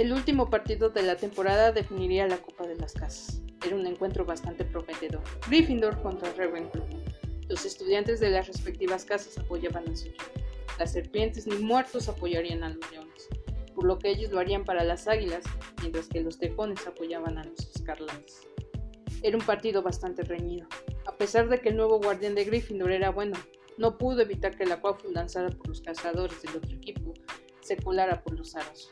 El 0.00 0.14
último 0.14 0.48
partido 0.48 0.88
de 0.88 1.02
la 1.02 1.16
temporada 1.16 1.72
definiría 1.72 2.26
la 2.26 2.38
Copa 2.38 2.66
de 2.66 2.74
las 2.74 2.94
Casas. 2.94 3.42
Era 3.62 3.76
un 3.76 3.86
encuentro 3.86 4.24
bastante 4.24 4.64
prometedor. 4.64 5.20
Gryffindor 5.46 6.00
contra 6.00 6.32
Ravenclaw. 6.32 6.86
Los 7.50 7.66
estudiantes 7.66 8.18
de 8.18 8.30
las 8.30 8.46
respectivas 8.46 9.04
casas 9.04 9.36
apoyaban 9.36 9.86
a 9.86 9.94
su 9.94 10.06
equipo. 10.06 10.24
Las 10.78 10.92
serpientes 10.92 11.46
ni 11.46 11.56
muertos 11.56 12.08
apoyarían 12.08 12.64
a 12.64 12.70
los 12.70 12.90
leones, 12.90 13.28
por 13.74 13.84
lo 13.84 13.98
que 13.98 14.08
ellos 14.08 14.32
lo 14.32 14.40
harían 14.40 14.64
para 14.64 14.84
las 14.84 15.06
águilas, 15.06 15.44
mientras 15.82 16.08
que 16.08 16.22
los 16.22 16.38
tejones 16.38 16.86
apoyaban 16.86 17.36
a 17.36 17.44
los 17.44 17.58
escarlates. 17.58 18.48
Era 19.22 19.36
un 19.36 19.44
partido 19.44 19.82
bastante 19.82 20.22
reñido. 20.22 20.66
A 21.04 21.14
pesar 21.14 21.50
de 21.50 21.60
que 21.60 21.68
el 21.68 21.76
nuevo 21.76 22.00
guardián 22.00 22.34
de 22.34 22.44
Gryffindor 22.44 22.92
era 22.92 23.10
bueno, 23.10 23.36
no 23.76 23.98
pudo 23.98 24.22
evitar 24.22 24.56
que 24.56 24.64
la 24.64 24.80
Quaffle 24.80 25.12
lanzada 25.12 25.50
por 25.50 25.68
los 25.68 25.82
cazadores 25.82 26.40
del 26.40 26.56
otro 26.56 26.74
equipo 26.74 27.12
se 27.60 27.76
colara 27.76 28.22
por 28.22 28.38
los 28.38 28.56
aros. 28.56 28.90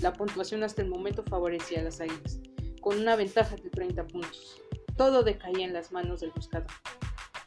La 0.00 0.12
puntuación 0.12 0.62
hasta 0.62 0.82
el 0.82 0.88
momento 0.88 1.22
favorecía 1.22 1.80
a 1.80 1.84
las 1.84 2.00
águilas, 2.00 2.40
con 2.80 2.98
una 2.98 3.16
ventaja 3.16 3.56
de 3.56 3.70
30 3.70 4.06
puntos. 4.06 4.60
Todo 4.96 5.22
decaía 5.22 5.64
en 5.64 5.72
las 5.72 5.92
manos 5.92 6.20
del 6.20 6.30
buscador. 6.32 6.70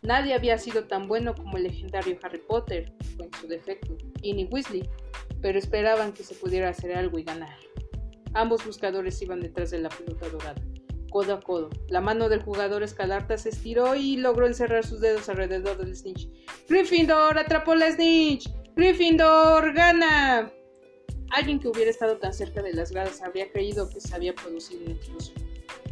Nadie 0.01 0.33
había 0.33 0.57
sido 0.57 0.85
tan 0.85 1.07
bueno 1.07 1.35
como 1.35 1.57
el 1.57 1.63
legendario 1.63 2.17
Harry 2.23 2.39
Potter, 2.39 2.93
o 3.19 3.23
en 3.23 3.33
su 3.33 3.47
defecto, 3.47 3.97
Ginny 4.21 4.45
Weasley, 4.45 4.89
pero 5.41 5.59
esperaban 5.59 6.13
que 6.13 6.23
se 6.23 6.35
pudiera 6.35 6.69
hacer 6.69 6.95
algo 6.95 7.19
y 7.19 7.23
ganar. 7.23 7.55
Ambos 8.33 8.65
buscadores 8.65 9.21
iban 9.21 9.41
detrás 9.41 9.71
de 9.71 9.79
la 9.79 9.89
pelota 9.89 10.29
dorada, 10.29 10.61
codo 11.09 11.33
a 11.33 11.41
codo. 11.41 11.69
La 11.89 12.01
mano 12.01 12.29
del 12.29 12.41
jugador 12.41 12.83
escalarta 12.83 13.37
se 13.37 13.49
estiró 13.49 13.95
y 13.95 14.17
logró 14.17 14.47
encerrar 14.47 14.85
sus 14.85 15.01
dedos 15.01 15.29
alrededor 15.29 15.77
del 15.77 15.95
snitch. 15.95 16.29
¡Gryffindor 16.67 17.37
atrapó 17.37 17.75
la 17.75 17.91
snitch! 17.91 18.49
¡Gryffindor 18.75 19.73
gana! 19.73 20.51
Alguien 21.31 21.59
que 21.59 21.67
hubiera 21.67 21.91
estado 21.91 22.17
tan 22.17 22.33
cerca 22.33 22.61
de 22.61 22.73
las 22.73 22.91
gradas 22.91 23.21
habría 23.21 23.51
creído 23.51 23.89
que 23.89 24.01
se 24.01 24.13
había 24.15 24.33
producido 24.33 24.81
una 24.83 24.93
explosión. 24.93 25.37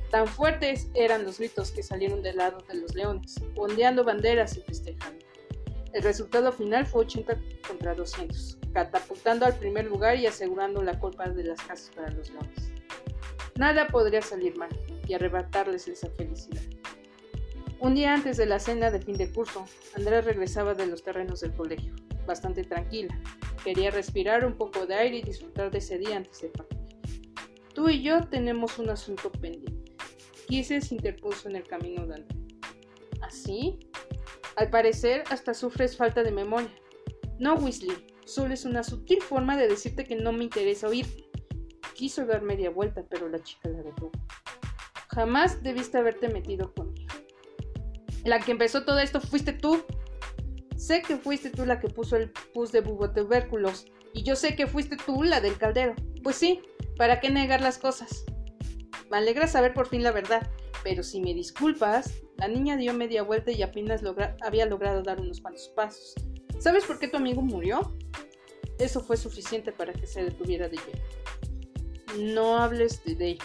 Tan 0.10 0.28
fuertes 0.28 0.88
eran 0.94 1.26
los 1.26 1.38
gritos 1.38 1.72
que 1.72 1.84
salieron 1.84 2.22
del 2.22 2.38
lado 2.38 2.64
de 2.68 2.76
los 2.76 2.96
leones, 2.96 3.36
ondeando 3.56 4.04
banderas 4.04 4.56
y 4.58 4.62
festejando. 4.62 5.26
El 5.94 6.04
resultado 6.04 6.52
final 6.52 6.86
fue 6.86 7.02
80 7.02 7.38
contra 7.68 7.94
200, 7.94 8.58
catapultando 8.74 9.46
al 9.46 9.58
primer 9.58 9.86
lugar 9.86 10.18
y 10.18 10.28
asegurando 10.28 10.82
la 10.82 11.00
culpa 11.00 11.28
de 11.30 11.44
las 11.44 11.62
casas 11.62 11.92
para 11.96 12.12
los 12.12 12.30
leones. 12.30 12.72
Nada 13.56 13.88
podría 13.88 14.22
salir 14.22 14.56
mal 14.58 14.70
y 15.08 15.14
arrebatarles 15.14 15.88
esa 15.88 16.10
felicidad. 16.12 16.62
Un 17.80 17.96
día 17.96 18.14
antes 18.14 18.38
de 18.38 18.46
la 18.46 18.60
cena 18.60 18.92
de 18.92 19.00
fin 19.00 19.18
de 19.18 19.32
curso, 19.32 19.66
Andrea 19.96 20.22
regresaba 20.22 20.74
de 20.74 20.88
los 20.88 21.04
terrenos 21.04 21.42
del 21.42 21.54
colegio, 21.54 21.94
bastante 22.26 22.64
tranquila, 22.64 23.20
Quería 23.64 23.92
respirar 23.92 24.46
un 24.46 24.58
poco 24.58 24.86
de 24.86 24.96
aire 24.96 25.18
y 25.18 25.22
disfrutar 25.22 25.72
de 25.72 25.80
ese 25.80 25.98
día 25.98 26.18
antes 26.18 26.42
de 26.42 26.50
partir. 26.50 26.78
Tú 27.74 27.90
y 27.90 28.02
yo 28.02 28.28
tenemos 28.28 28.80
un 28.80 28.90
asunto 28.90 29.32
pendiente. 29.32 29.94
Quise 30.48 30.82
se 30.82 30.96
interpuso 30.96 31.50
en 31.50 31.58
el 31.58 31.64
camino 31.64 32.08
de 32.08 32.16
Andrea. 32.16 32.42
¿Así? 33.22 33.80
Al 34.56 34.70
parecer, 34.70 35.24
hasta 35.30 35.54
sufres 35.54 35.98
falta 35.98 36.24
de 36.24 36.32
memoria. 36.32 36.74
No, 37.40 37.56
Weasley, 37.56 38.08
solo 38.26 38.54
es 38.54 38.66
una 38.66 38.84
sutil 38.84 39.22
forma 39.22 39.58
de 39.58 39.68
decirte 39.68 40.06
que 40.06 40.16
no 40.16 40.32
me 40.32 40.46
interesa 40.46 40.88
oírte. 40.88 41.30
Quiso 41.94 42.26
dar 42.26 42.42
media 42.42 42.70
vuelta, 42.70 43.04
pero 43.10 43.30
la 43.30 43.42
chica 43.44 43.70
la 43.70 43.84
detuvo. 43.84 44.12
Jamás 45.10 45.62
debiste 45.64 45.98
haberte 45.98 46.30
metido 46.30 46.74
conmigo. 46.74 47.14
La 48.24 48.40
que 48.40 48.52
empezó 48.52 48.84
todo 48.86 49.00
esto 49.00 49.22
fuiste 49.22 49.54
tú. 49.54 49.84
Sé 50.78 51.02
que 51.02 51.18
fuiste 51.18 51.50
tú 51.50 51.66
la 51.66 51.80
que 51.80 51.90
puso 51.90 52.16
el 52.16 52.32
pus 52.54 52.72
de 52.72 52.82
bubotubérculos 52.82 53.88
y 54.14 54.24
yo 54.24 54.36
sé 54.36 54.56
que 54.56 54.68
fuiste 54.68 54.96
tú 54.96 55.24
la 55.24 55.42
del 55.42 55.58
caldero. 55.58 55.96
Pues 56.24 56.36
sí, 56.36 56.62
¿para 56.98 57.20
qué 57.20 57.32
negar 57.32 57.62
las 57.62 57.80
cosas? 57.80 58.26
Me 59.10 59.18
alegra 59.18 59.48
saber 59.48 59.74
por 59.74 59.88
fin 59.88 60.04
la 60.04 60.12
verdad, 60.12 60.50
pero 60.84 61.02
si 61.02 61.20
me 61.20 61.34
disculpas, 61.34 62.14
la 62.38 62.48
niña 62.48 62.78
dio 62.78 62.94
media 62.94 63.24
vuelta 63.24 63.52
y 63.52 63.64
apenas 63.64 64.04
había 64.42 64.68
logrado 64.68 65.02
dar 65.02 65.20
unos 65.20 65.42
cuantos 65.42 65.68
pasos. 65.70 66.14
¿Sabes 66.60 66.86
por 66.86 67.00
qué 67.00 67.08
tu 67.08 67.18
amigo 67.18 67.42
murió? 67.42 67.98
Eso 68.78 69.02
fue 69.02 69.18
suficiente 69.18 69.72
para 69.72 69.94
que 69.94 70.06
se 70.06 70.24
detuviera 70.24 70.70
de 70.70 70.78
lleno. 70.78 72.34
No 72.34 72.58
hables 72.58 73.04
de 73.04 73.16
Dave. 73.16 73.40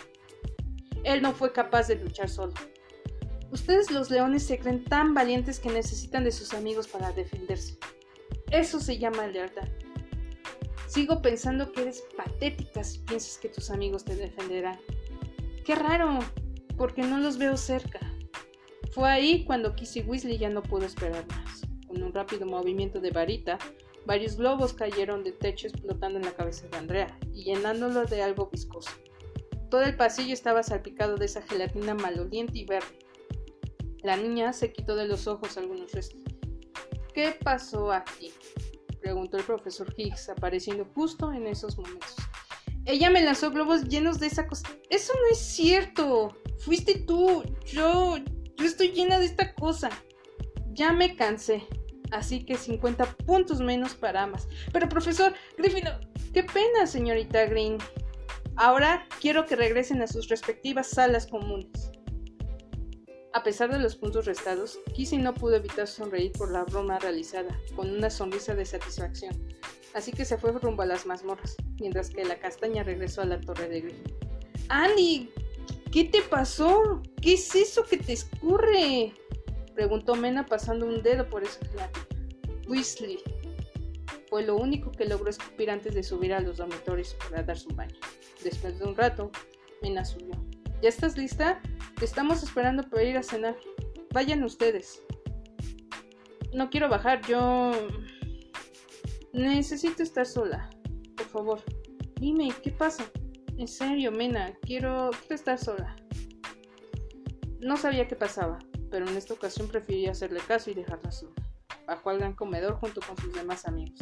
Él 1.04 1.22
no 1.22 1.32
fue 1.32 1.52
capaz 1.52 1.88
de 1.88 1.96
luchar 1.96 2.28
solo. 2.28 2.52
Ustedes 3.52 3.90
los 3.90 4.10
leones 4.10 4.44
se 4.44 4.58
creen 4.58 4.82
tan 4.82 5.12
valientes 5.12 5.60
que 5.60 5.70
necesitan 5.70 6.24
de 6.24 6.32
sus 6.32 6.54
amigos 6.54 6.88
para 6.88 7.12
defenderse. 7.12 7.78
Eso 8.50 8.80
se 8.80 8.98
llama 8.98 9.26
lealtad. 9.26 9.68
Sigo 10.86 11.20
pensando 11.20 11.70
que 11.70 11.82
eres 11.82 12.02
patética 12.16 12.82
si 12.82 13.00
piensas 13.00 13.36
que 13.36 13.50
tus 13.50 13.70
amigos 13.70 14.04
te 14.04 14.16
defenderán. 14.16 14.78
Qué 15.66 15.74
raro, 15.74 16.18
porque 16.78 17.02
no 17.02 17.18
los 17.18 17.36
veo 17.36 17.58
cerca. 17.58 18.00
Fue 18.92 19.08
ahí 19.08 19.44
cuando 19.44 19.74
Kissy 19.74 20.00
Weasley 20.00 20.38
ya 20.38 20.48
no 20.48 20.62
pudo 20.62 20.86
esperar 20.86 21.26
más. 21.28 21.62
Con 21.86 22.02
un 22.02 22.14
rápido 22.14 22.46
movimiento 22.46 23.00
de 23.00 23.10
varita, 23.10 23.58
varios 24.06 24.36
globos 24.36 24.72
cayeron 24.72 25.24
del 25.24 25.36
techo 25.36 25.66
explotando 25.68 26.18
en 26.18 26.24
la 26.24 26.34
cabeza 26.34 26.68
de 26.68 26.78
Andrea 26.78 27.18
y 27.34 27.44
llenándolo 27.44 28.06
de 28.06 28.22
algo 28.22 28.48
viscoso. 28.50 28.90
Todo 29.70 29.82
el 29.82 29.96
pasillo 29.96 30.32
estaba 30.32 30.62
salpicado 30.62 31.16
de 31.16 31.26
esa 31.26 31.42
gelatina 31.42 31.94
maloliente 31.94 32.58
y 32.58 32.64
verde, 32.64 32.98
la 34.02 34.16
niña 34.16 34.52
se 34.52 34.72
quitó 34.72 34.96
de 34.96 35.06
los 35.06 35.26
ojos 35.26 35.56
algunos 35.56 35.92
restos. 35.92 36.20
¿Qué 37.14 37.36
pasó 37.42 37.92
aquí? 37.92 38.32
preguntó 39.00 39.36
el 39.36 39.44
profesor 39.44 39.92
Higgs, 39.96 40.28
apareciendo 40.28 40.86
justo 40.94 41.32
en 41.32 41.46
esos 41.46 41.76
momentos. 41.76 42.14
Ella 42.84 43.10
me 43.10 43.22
lanzó 43.22 43.50
globos 43.50 43.84
llenos 43.84 44.18
de 44.18 44.26
esa 44.26 44.46
cosa. 44.46 44.68
Eso 44.90 45.12
no 45.14 45.32
es 45.32 45.38
cierto. 45.38 46.36
Fuiste 46.58 47.00
tú. 47.00 47.42
Yo. 47.66 48.16
Yo 48.56 48.66
estoy 48.66 48.92
llena 48.92 49.18
de 49.18 49.26
esta 49.26 49.54
cosa. 49.54 49.90
Ya 50.72 50.92
me 50.92 51.16
cansé. 51.16 51.66
Así 52.10 52.44
que 52.44 52.56
50 52.56 53.04
puntos 53.26 53.60
menos 53.60 53.94
para 53.94 54.22
ambas. 54.22 54.48
Pero 54.72 54.88
profesor, 54.88 55.32
Griffin, 55.56 55.84
qué 56.32 56.42
pena, 56.42 56.86
señorita 56.86 57.46
Green. 57.46 57.78
Ahora 58.56 59.06
quiero 59.20 59.46
que 59.46 59.56
regresen 59.56 60.02
a 60.02 60.06
sus 60.06 60.28
respectivas 60.28 60.88
salas 60.88 61.26
comunes. 61.26 61.90
A 63.34 63.42
pesar 63.42 63.72
de 63.72 63.78
los 63.78 63.96
puntos 63.96 64.26
restados, 64.26 64.78
Kissy 64.94 65.16
no 65.16 65.32
pudo 65.32 65.56
evitar 65.56 65.86
sonreír 65.86 66.32
por 66.32 66.52
la 66.52 66.64
broma 66.64 66.98
realizada, 66.98 67.58
con 67.74 67.90
una 67.90 68.10
sonrisa 68.10 68.54
de 68.54 68.66
satisfacción, 68.66 69.32
así 69.94 70.12
que 70.12 70.26
se 70.26 70.36
fue 70.36 70.52
rumbo 70.52 70.82
a 70.82 70.86
las 70.86 71.06
mazmorras, 71.06 71.56
mientras 71.80 72.10
que 72.10 72.24
la 72.24 72.38
castaña 72.38 72.82
regresó 72.82 73.22
a 73.22 73.26
la 73.26 73.40
torre 73.40 73.68
de 73.68 73.80
Griffin. 73.80 74.14
¡Andy! 74.68 75.30
¿Qué 75.90 76.04
te 76.04 76.20
pasó? 76.22 77.02
¿Qué 77.22 77.34
es 77.34 77.54
eso 77.54 77.84
que 77.84 77.96
te 77.96 78.12
escurre? 78.12 79.14
preguntó 79.74 80.14
Mena 80.14 80.44
pasando 80.44 80.86
un 80.86 81.02
dedo 81.02 81.28
por 81.28 81.42
esa 81.42 81.64
gelatina. 81.66 82.06
Weasley. 82.68 83.18
Fue 84.28 84.42
lo 84.42 84.56
único 84.56 84.92
que 84.92 85.06
logró 85.06 85.30
escupir 85.30 85.70
antes 85.70 85.94
de 85.94 86.02
subir 86.02 86.34
a 86.34 86.40
los 86.40 86.58
dormitorios 86.58 87.14
para 87.14 87.42
dar 87.42 87.58
su 87.58 87.70
baño. 87.70 87.96
Después 88.44 88.78
de 88.78 88.84
un 88.84 88.94
rato, 88.94 89.30
Mena 89.82 90.04
subió. 90.04 90.41
¿Ya 90.82 90.88
estás 90.88 91.16
lista? 91.16 91.60
Te 91.96 92.04
estamos 92.04 92.42
esperando 92.42 92.82
para 92.82 93.04
ir 93.04 93.16
a 93.16 93.22
cenar. 93.22 93.56
Vayan 94.12 94.42
ustedes. 94.42 95.00
No 96.52 96.70
quiero 96.70 96.88
bajar, 96.88 97.24
yo... 97.28 97.70
Necesito 99.32 100.02
estar 100.02 100.26
sola. 100.26 100.68
Por 101.16 101.26
favor. 101.26 101.62
Dime, 102.16 102.52
¿qué 102.64 102.72
pasa? 102.72 103.04
En 103.58 103.68
serio, 103.68 104.10
Mena, 104.10 104.54
quiero, 104.62 105.12
estar 105.30 105.56
sola. 105.56 105.94
No 107.60 107.76
sabía 107.76 108.08
qué 108.08 108.16
pasaba, 108.16 108.58
pero 108.90 109.06
en 109.06 109.16
esta 109.16 109.34
ocasión 109.34 109.68
preferí 109.68 110.08
hacerle 110.08 110.40
caso 110.40 110.72
y 110.72 110.74
dejarla 110.74 111.12
sola. 111.12 111.34
Bajó 111.86 112.10
al 112.10 112.18
gran 112.18 112.34
comedor 112.34 112.74
junto 112.74 113.00
con 113.02 113.16
sus 113.18 113.32
demás 113.32 113.68
amigos. 113.68 114.00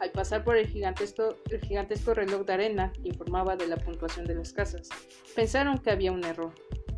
Al 0.00 0.10
pasar 0.10 0.44
por 0.44 0.56
el 0.56 0.66
gigantesco, 0.66 1.36
el 1.50 1.60
gigantesco 1.60 2.14
reloj 2.14 2.44
de 2.44 2.52
arena 2.52 2.92
que 2.92 3.08
informaba 3.08 3.56
de 3.56 3.66
la 3.66 3.76
puntuación 3.76 4.26
de 4.26 4.34
las 4.34 4.52
casas. 4.52 4.88
Pensaron 5.34 5.78
que 5.78 5.90
había 5.90 6.12
un 6.12 6.24
error. 6.24 6.52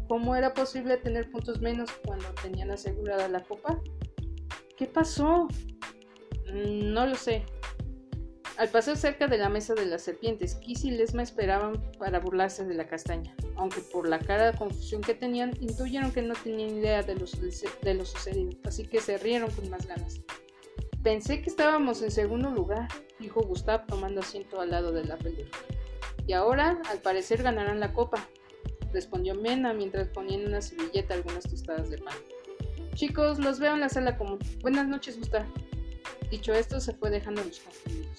¿Cómo 0.08 0.36
era 0.36 0.54
posible 0.54 0.96
tener 0.98 1.30
puntos 1.30 1.60
menos 1.60 1.90
cuando 2.04 2.28
tenían 2.42 2.70
asegurada 2.70 3.28
la 3.28 3.42
copa? 3.42 3.80
¿Qué 4.76 4.86
pasó? 4.86 5.48
Mm, 6.52 6.92
no 6.92 7.06
lo 7.06 7.16
sé. 7.16 7.44
Al 8.56 8.68
pasar 8.70 8.96
cerca 8.96 9.26
de 9.26 9.36
la 9.36 9.50
mesa 9.50 9.74
de 9.74 9.84
las 9.84 10.02
serpientes, 10.02 10.54
Kiss 10.54 10.84
y 10.84 10.90
Lesma 10.90 11.22
esperaban 11.22 11.82
para 11.98 12.20
burlarse 12.20 12.64
de 12.64 12.74
la 12.74 12.86
castaña, 12.86 13.34
aunque 13.56 13.82
por 13.82 14.08
la 14.08 14.18
cara 14.18 14.50
de 14.50 14.56
confusión 14.56 15.02
que 15.02 15.12
tenían, 15.12 15.52
intuyeron 15.60 16.10
que 16.10 16.22
no 16.22 16.34
tenían 16.42 16.70
idea 16.70 17.02
de 17.02 17.14
de 17.14 17.94
lo 17.94 18.04
sucedido, 18.06 18.50
así 18.64 18.86
que 18.86 19.00
se 19.00 19.18
rieron 19.18 19.50
con 19.50 19.68
más 19.68 19.86
ganas. 19.86 20.22
Pensé 21.06 21.40
que 21.40 21.48
estábamos 21.48 22.02
en 22.02 22.10
segundo 22.10 22.50
lugar, 22.50 22.88
dijo 23.20 23.40
Gustav 23.40 23.86
tomando 23.86 24.22
asiento 24.22 24.60
al 24.60 24.72
lado 24.72 24.90
de 24.90 25.04
la 25.04 25.16
pelea. 25.16 25.46
Y 26.26 26.32
ahora, 26.32 26.82
al 26.90 26.98
parecer, 26.98 27.44
ganarán 27.44 27.78
la 27.78 27.92
copa, 27.92 28.28
respondió 28.92 29.36
Mena 29.36 29.72
mientras 29.72 30.08
ponía 30.08 30.36
en 30.36 30.48
una 30.48 30.60
servilleta 30.60 31.14
algunas 31.14 31.44
tostadas 31.44 31.90
de 31.90 31.98
pan. 31.98 32.16
Chicos, 32.94 33.38
los 33.38 33.60
veo 33.60 33.74
en 33.74 33.82
la 33.82 33.88
sala 33.88 34.18
común. 34.18 34.40
Buenas 34.62 34.88
noches, 34.88 35.16
Gustav. 35.16 35.46
Dicho 36.28 36.52
esto, 36.52 36.80
se 36.80 36.92
fue 36.92 37.08
dejando 37.10 37.44
los 37.44 37.60
confundidos. 37.60 38.16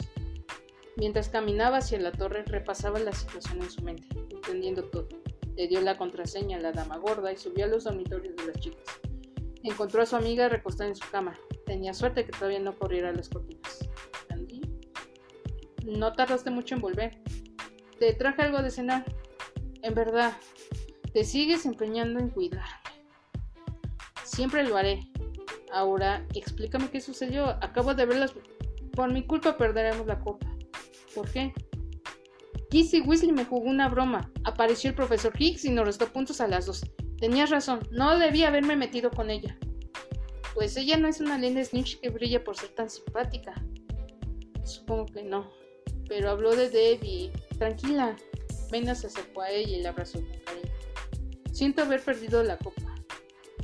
Mientras 0.95 1.27
caminaba 1.27 1.79
hacia 1.79 1.99
la 1.99 2.13
torre, 2.13 2.43
repasaba 2.43 2.99
la 2.99 3.11
situación 3.11 3.63
en 3.63 3.69
su 3.69 3.81
mente, 3.81 4.07
entendiendo 4.31 4.85
todo. 4.85 5.09
Le 5.57 5.67
dio 5.67 5.81
la 5.81 5.97
contraseña 5.97 6.55
a 6.55 6.61
la 6.61 6.71
dama 6.71 6.95
gorda 6.95 7.33
y 7.33 7.35
subió 7.35 7.65
a 7.65 7.67
los 7.67 7.83
dormitorios 7.83 8.37
de 8.37 8.45
las 8.45 8.57
chicas. 8.61 8.85
Encontró 9.63 10.01
a 10.01 10.05
su 10.05 10.15
amiga 10.15 10.49
recostada 10.49 10.89
en 10.89 10.95
su 10.95 11.09
cama. 11.09 11.37
Tenía 11.65 11.93
suerte 11.93 12.25
que 12.25 12.31
todavía 12.31 12.59
no 12.59 12.77
corriera 12.77 13.11
las 13.11 13.29
cortinas. 13.29 13.89
¿Andy? 14.29 14.61
No 15.85 16.13
tardaste 16.13 16.51
mucho 16.51 16.75
en 16.75 16.81
volver. 16.81 17.21
Te 17.99 18.13
traje 18.13 18.43
algo 18.43 18.61
de 18.61 18.71
cenar. 18.71 19.05
En 19.81 19.93
verdad, 19.93 20.37
te 21.13 21.23
sigues 21.23 21.65
empeñando 21.65 22.19
en 22.19 22.29
cuidarme. 22.29 22.67
Siempre 24.23 24.63
lo 24.63 24.77
haré. 24.77 24.99
Ahora, 25.71 26.25
explícame 26.35 26.89
qué 26.89 27.01
sucedió. 27.01 27.47
Acabo 27.61 27.93
de 27.93 28.05
verlas. 28.05 28.33
Por 28.93 29.11
mi 29.11 29.25
culpa 29.25 29.57
perderemos 29.57 30.05
la 30.07 30.19
copa. 30.19 30.47
¿Por 31.15 31.29
qué? 31.31 31.53
Kissy 32.69 33.01
Weasley 33.01 33.31
me 33.31 33.45
jugó 33.45 33.69
una 33.69 33.87
broma. 33.89 34.31
Apareció 34.43 34.89
el 34.89 34.95
profesor 34.95 35.33
Higgs 35.37 35.65
y 35.65 35.71
nos 35.71 35.85
restó 35.85 36.07
puntos 36.07 36.41
a 36.41 36.47
las 36.47 36.65
dos. 36.65 36.83
Tenías 37.19 37.49
razón, 37.49 37.79
no 37.91 38.17
debía 38.19 38.47
haberme 38.47 38.75
metido 38.75 39.09
con 39.09 39.29
ella. 39.29 39.57
Pues 40.53 40.77
ella 40.77 40.97
no 40.97 41.07
es 41.07 41.19
una 41.19 41.37
linda 41.37 41.63
snitch 41.63 41.99
que 41.99 42.09
brilla 42.09 42.43
por 42.43 42.57
ser 42.57 42.69
tan 42.69 42.89
simpática. 42.89 43.53
Supongo 44.63 45.05
que 45.05 45.23
no. 45.23 45.51
Pero 46.07 46.29
habló 46.29 46.55
de 46.55 46.69
Debbie. 46.69 47.31
Tranquila. 47.57 48.15
Mena 48.71 48.95
se 48.95 49.07
acercó 49.07 49.41
a 49.41 49.49
ella 49.49 49.77
y 49.77 49.81
la 49.81 49.89
abrazó 49.89 50.19
con 50.19 50.39
cariño. 50.45 50.73
Siento 51.51 51.83
haber 51.83 52.01
perdido 52.01 52.43
la 52.43 52.57
copa. 52.57 52.95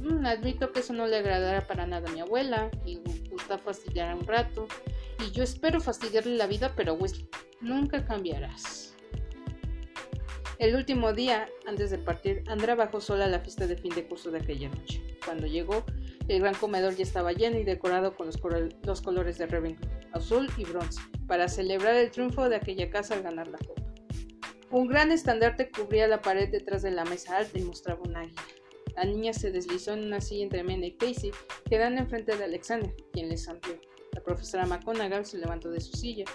Mm, 0.02 0.26
admito 0.26 0.72
que 0.72 0.80
eso 0.80 0.94
no 0.94 1.08
le 1.08 1.18
agradará 1.18 1.66
para 1.66 1.86
nada 1.86 2.10
a 2.10 2.14
mi 2.14 2.20
abuela 2.20 2.70
y 2.86 3.00
gusta 3.30 3.58
fastidiar 3.58 4.16
un 4.16 4.26
rato. 4.26 4.68
Y 5.26 5.32
yo 5.32 5.44
espero 5.44 5.80
fastidiarle 5.80 6.36
la 6.36 6.48
vida, 6.48 6.74
pero 6.76 6.94
Wesley, 6.94 7.30
nunca 7.62 8.06
cambiarás. 8.06 8.93
El 10.60 10.76
último 10.76 11.14
día, 11.14 11.50
antes 11.66 11.90
de 11.90 11.98
partir, 11.98 12.44
Andrea 12.48 12.76
bajó 12.76 13.02
sola 13.02 13.26
a 13.26 13.28
la 13.28 13.40
fiesta 13.40 13.66
de 13.66 13.76
fin 13.76 13.94
de 13.96 14.08
curso 14.08 14.30
de 14.30 14.40
aquella 14.40 14.70
noche. 14.70 15.02
Cuando 15.26 15.48
llegó, 15.48 15.84
el 16.28 16.40
gran 16.40 16.54
comedor 16.54 16.96
ya 16.96 17.04
estaba 17.04 17.34
lleno 17.34 17.58
y 17.58 17.64
decorado 17.64 18.16
con 18.16 18.28
los, 18.28 18.38
colores 19.02 19.38
de 19.38 19.48
Ravenclaw, 19.48 19.92
azul 20.14 20.48
y 20.58 20.66
bronce, 20.66 21.02
para 21.28 21.48
celebrar 21.48 21.96
el 21.96 22.12
triunfo 22.12 22.50
de 22.50 22.58
aquella 22.58 22.90
casa 22.90 23.16
al 23.16 23.24
ganar 23.24 23.48
la 23.48 23.58
copa. 23.58 23.82
Un 24.70 24.88
gran 24.88 25.12
estandarte 25.12 25.70
cubría 25.72 26.08
la 26.08 26.22
pared 26.22 26.50
detrás 26.50 26.82
de 26.82 26.92
la 26.92 27.04
mesa 27.06 27.38
alta 27.38 27.58
y 27.58 27.64
mostraba 27.64 28.02
un 28.06 28.16
águila. 28.16 28.42
La 28.96 29.06
niña 29.06 29.34
se 29.34 29.52
deslizó 29.52 29.94
en 29.94 30.04
una 30.04 30.22
silla 30.22 30.44
entre 30.44 30.64
Mena 30.64 30.86
y 30.86 30.96
Casey, 30.96 31.32
quedando 31.68 32.02
enfrente 32.02 32.38
de 32.38 32.44
Alexander, 32.44 32.94
quien 33.12 33.30
le 33.30 33.38
sonrió. 33.38 33.80
La 34.12 34.22
profesora 34.22 34.68
McGonagall 34.68 35.26
se 35.26 35.40
levantó 35.40 35.72
de 35.72 35.82
su 35.82 35.98
silla. 35.98 36.26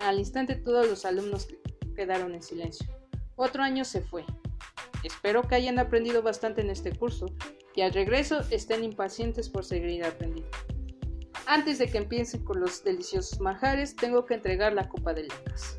Al 0.00 0.18
instante 0.18 0.56
todos 0.56 0.88
los 0.88 1.04
alumnos 1.04 1.46
quedaron 1.94 2.34
en 2.34 2.42
silencio. 2.42 2.97
Otro 3.38 3.62
año 3.62 3.84
se 3.84 4.02
fue. 4.02 4.24
Espero 5.04 5.46
que 5.46 5.54
hayan 5.54 5.78
aprendido 5.78 6.22
bastante 6.22 6.60
en 6.60 6.70
este 6.70 6.90
curso 6.90 7.26
y 7.76 7.82
al 7.82 7.92
regreso 7.92 8.40
estén 8.50 8.82
impacientes 8.82 9.48
por 9.48 9.64
seguir 9.64 10.04
aprendiendo. 10.04 10.50
Antes 11.46 11.78
de 11.78 11.86
que 11.86 11.98
empiecen 11.98 12.44
con 12.44 12.60
los 12.60 12.82
deliciosos 12.82 13.38
manjares, 13.40 13.94
tengo 13.94 14.26
que 14.26 14.34
entregar 14.34 14.72
la 14.72 14.88
copa 14.88 15.14
de 15.14 15.22
letras. 15.22 15.76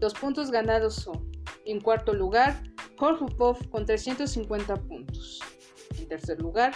Los 0.00 0.12
puntos 0.12 0.50
ganados 0.50 0.96
son 0.96 1.32
en 1.64 1.80
cuarto 1.80 2.12
lugar, 2.12 2.62
Hufflepuff 3.00 3.66
con 3.68 3.86
350 3.86 4.76
puntos. 4.76 5.40
En 5.98 6.08
tercer 6.08 6.42
lugar, 6.42 6.74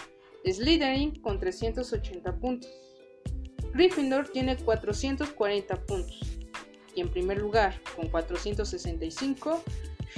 Slytherin 0.50 1.20
con 1.20 1.38
380 1.38 2.36
puntos. 2.36 2.70
Gryffindor 3.74 4.28
tiene 4.30 4.56
440 4.56 5.76
puntos. 5.84 6.38
Y 6.94 7.02
en 7.02 7.10
primer 7.10 7.38
lugar, 7.38 7.78
con 7.94 8.08
465, 8.08 9.62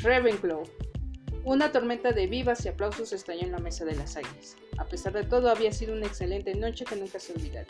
Ravenclaw. 0.03 0.63
Una 1.43 1.73
tormenta 1.73 2.13
de 2.13 2.29
vivas 2.29 2.65
y 2.65 2.69
aplausos 2.69 3.13
estalló 3.13 3.43
en 3.43 3.51
la 3.51 3.59
mesa 3.59 3.85
de 3.85 3.97
las 3.97 4.17
águilas. 4.17 4.57
A 4.77 4.85
pesar 4.85 5.13
de 5.13 5.25
todo, 5.25 5.51
había 5.51 5.73
sido 5.73 5.93
una 5.93 6.07
excelente 6.07 6.55
noche 6.55 6.85
que 6.85 6.95
nunca 6.95 7.19
se 7.19 7.33
olvidará. 7.33 7.67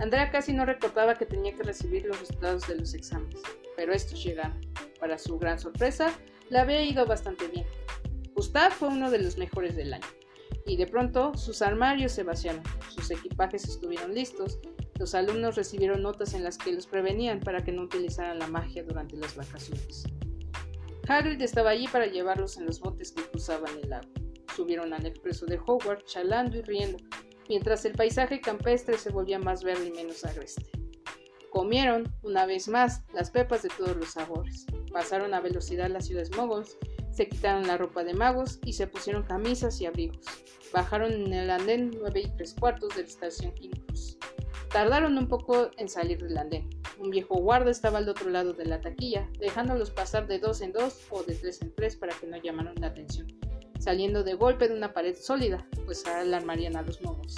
Andrea 0.00 0.32
casi 0.32 0.52
no 0.52 0.64
recordaba 0.64 1.14
que 1.14 1.26
tenía 1.26 1.54
que 1.54 1.62
recibir 1.62 2.04
los 2.04 2.18
resultados 2.18 2.66
de 2.66 2.74
los 2.76 2.94
exámenes, 2.94 3.40
pero 3.76 3.92
estos 3.92 4.24
llegaron. 4.24 4.60
Para 4.98 5.18
su 5.18 5.38
gran 5.38 5.60
sorpresa, 5.60 6.12
le 6.48 6.58
había 6.58 6.82
ido 6.82 7.06
bastante 7.06 7.46
bien. 7.46 7.66
Gustav 8.34 8.72
fue 8.72 8.88
uno 8.88 9.08
de 9.10 9.20
los 9.20 9.38
mejores 9.38 9.76
del 9.76 9.94
año. 9.94 10.06
Y 10.66 10.76
de 10.76 10.86
pronto 10.86 11.36
sus 11.36 11.62
armarios 11.62 12.10
se 12.10 12.24
vaciaron, 12.24 12.62
sus 12.88 13.08
equipajes 13.12 13.64
estuvieron 13.66 14.14
listos, 14.14 14.58
los 14.98 15.14
alumnos 15.14 15.54
recibieron 15.54 16.02
notas 16.02 16.34
en 16.34 16.42
las 16.42 16.58
que 16.58 16.72
los 16.72 16.88
prevenían 16.88 17.38
para 17.38 17.62
que 17.62 17.70
no 17.70 17.82
utilizaran 17.82 18.40
la 18.40 18.48
magia 18.48 18.82
durante 18.82 19.16
las 19.16 19.36
vacaciones. 19.36 20.04
Hagrid 21.08 21.40
estaba 21.42 21.70
allí 21.70 21.88
para 21.88 22.06
llevarlos 22.06 22.56
en 22.56 22.66
los 22.66 22.80
botes 22.80 23.12
que 23.12 23.22
cruzaban 23.22 23.76
el 23.82 23.90
lago. 23.90 24.08
Subieron 24.54 24.92
al 24.92 25.06
expreso 25.06 25.46
de 25.46 25.58
Hogwarts, 25.58 26.06
chalando 26.06 26.58
y 26.58 26.62
riendo, 26.62 26.98
mientras 27.48 27.84
el 27.84 27.92
paisaje 27.92 28.40
campestre 28.40 28.98
se 28.98 29.10
volvía 29.10 29.38
más 29.38 29.62
verde 29.64 29.88
y 29.88 29.92
menos 29.92 30.24
agreste. 30.24 30.70
Comieron, 31.50 32.14
una 32.22 32.46
vez 32.46 32.68
más, 32.68 33.02
las 33.12 33.30
pepas 33.30 33.62
de 33.62 33.70
todos 33.76 33.96
los 33.96 34.10
sabores. 34.10 34.66
Pasaron 34.92 35.34
a 35.34 35.40
velocidad 35.40 35.90
las 35.90 36.06
ciudades 36.06 36.36
moguls, 36.36 36.76
se 37.10 37.28
quitaron 37.28 37.66
la 37.66 37.76
ropa 37.76 38.04
de 38.04 38.14
magos 38.14 38.60
y 38.64 38.72
se 38.72 38.86
pusieron 38.86 39.24
camisas 39.24 39.80
y 39.80 39.86
abrigos. 39.86 40.24
Bajaron 40.72 41.12
en 41.12 41.32
el 41.32 41.50
andén 41.50 41.90
9 41.98 42.20
y 42.20 42.36
tres 42.36 42.54
cuartos 42.54 42.94
de 42.94 43.02
la 43.02 43.08
estación 43.08 43.52
King's 43.54 44.16
Tardaron 44.72 45.18
un 45.18 45.26
poco 45.26 45.70
en 45.76 45.88
salir 45.88 46.22
del 46.22 46.38
andén. 46.38 46.79
Un 47.00 47.08
viejo 47.08 47.36
guarda 47.36 47.70
estaba 47.70 47.96
al 47.96 48.10
otro 48.10 48.28
lado 48.28 48.52
de 48.52 48.66
la 48.66 48.82
taquilla, 48.82 49.26
dejándolos 49.38 49.90
pasar 49.90 50.26
de 50.26 50.38
dos 50.38 50.60
en 50.60 50.72
dos 50.72 51.00
o 51.08 51.22
de 51.22 51.34
tres 51.34 51.62
en 51.62 51.74
tres 51.74 51.96
para 51.96 52.12
que 52.12 52.26
no 52.26 52.36
llamaran 52.36 52.74
la 52.78 52.88
atención, 52.88 53.26
saliendo 53.78 54.22
de 54.22 54.34
golpe 54.34 54.68
de 54.68 54.74
una 54.74 54.92
pared 54.92 55.16
sólida, 55.16 55.66
pues 55.86 56.04
alarmarían 56.04 56.76
a 56.76 56.82
los 56.82 57.00
mogos. 57.00 57.36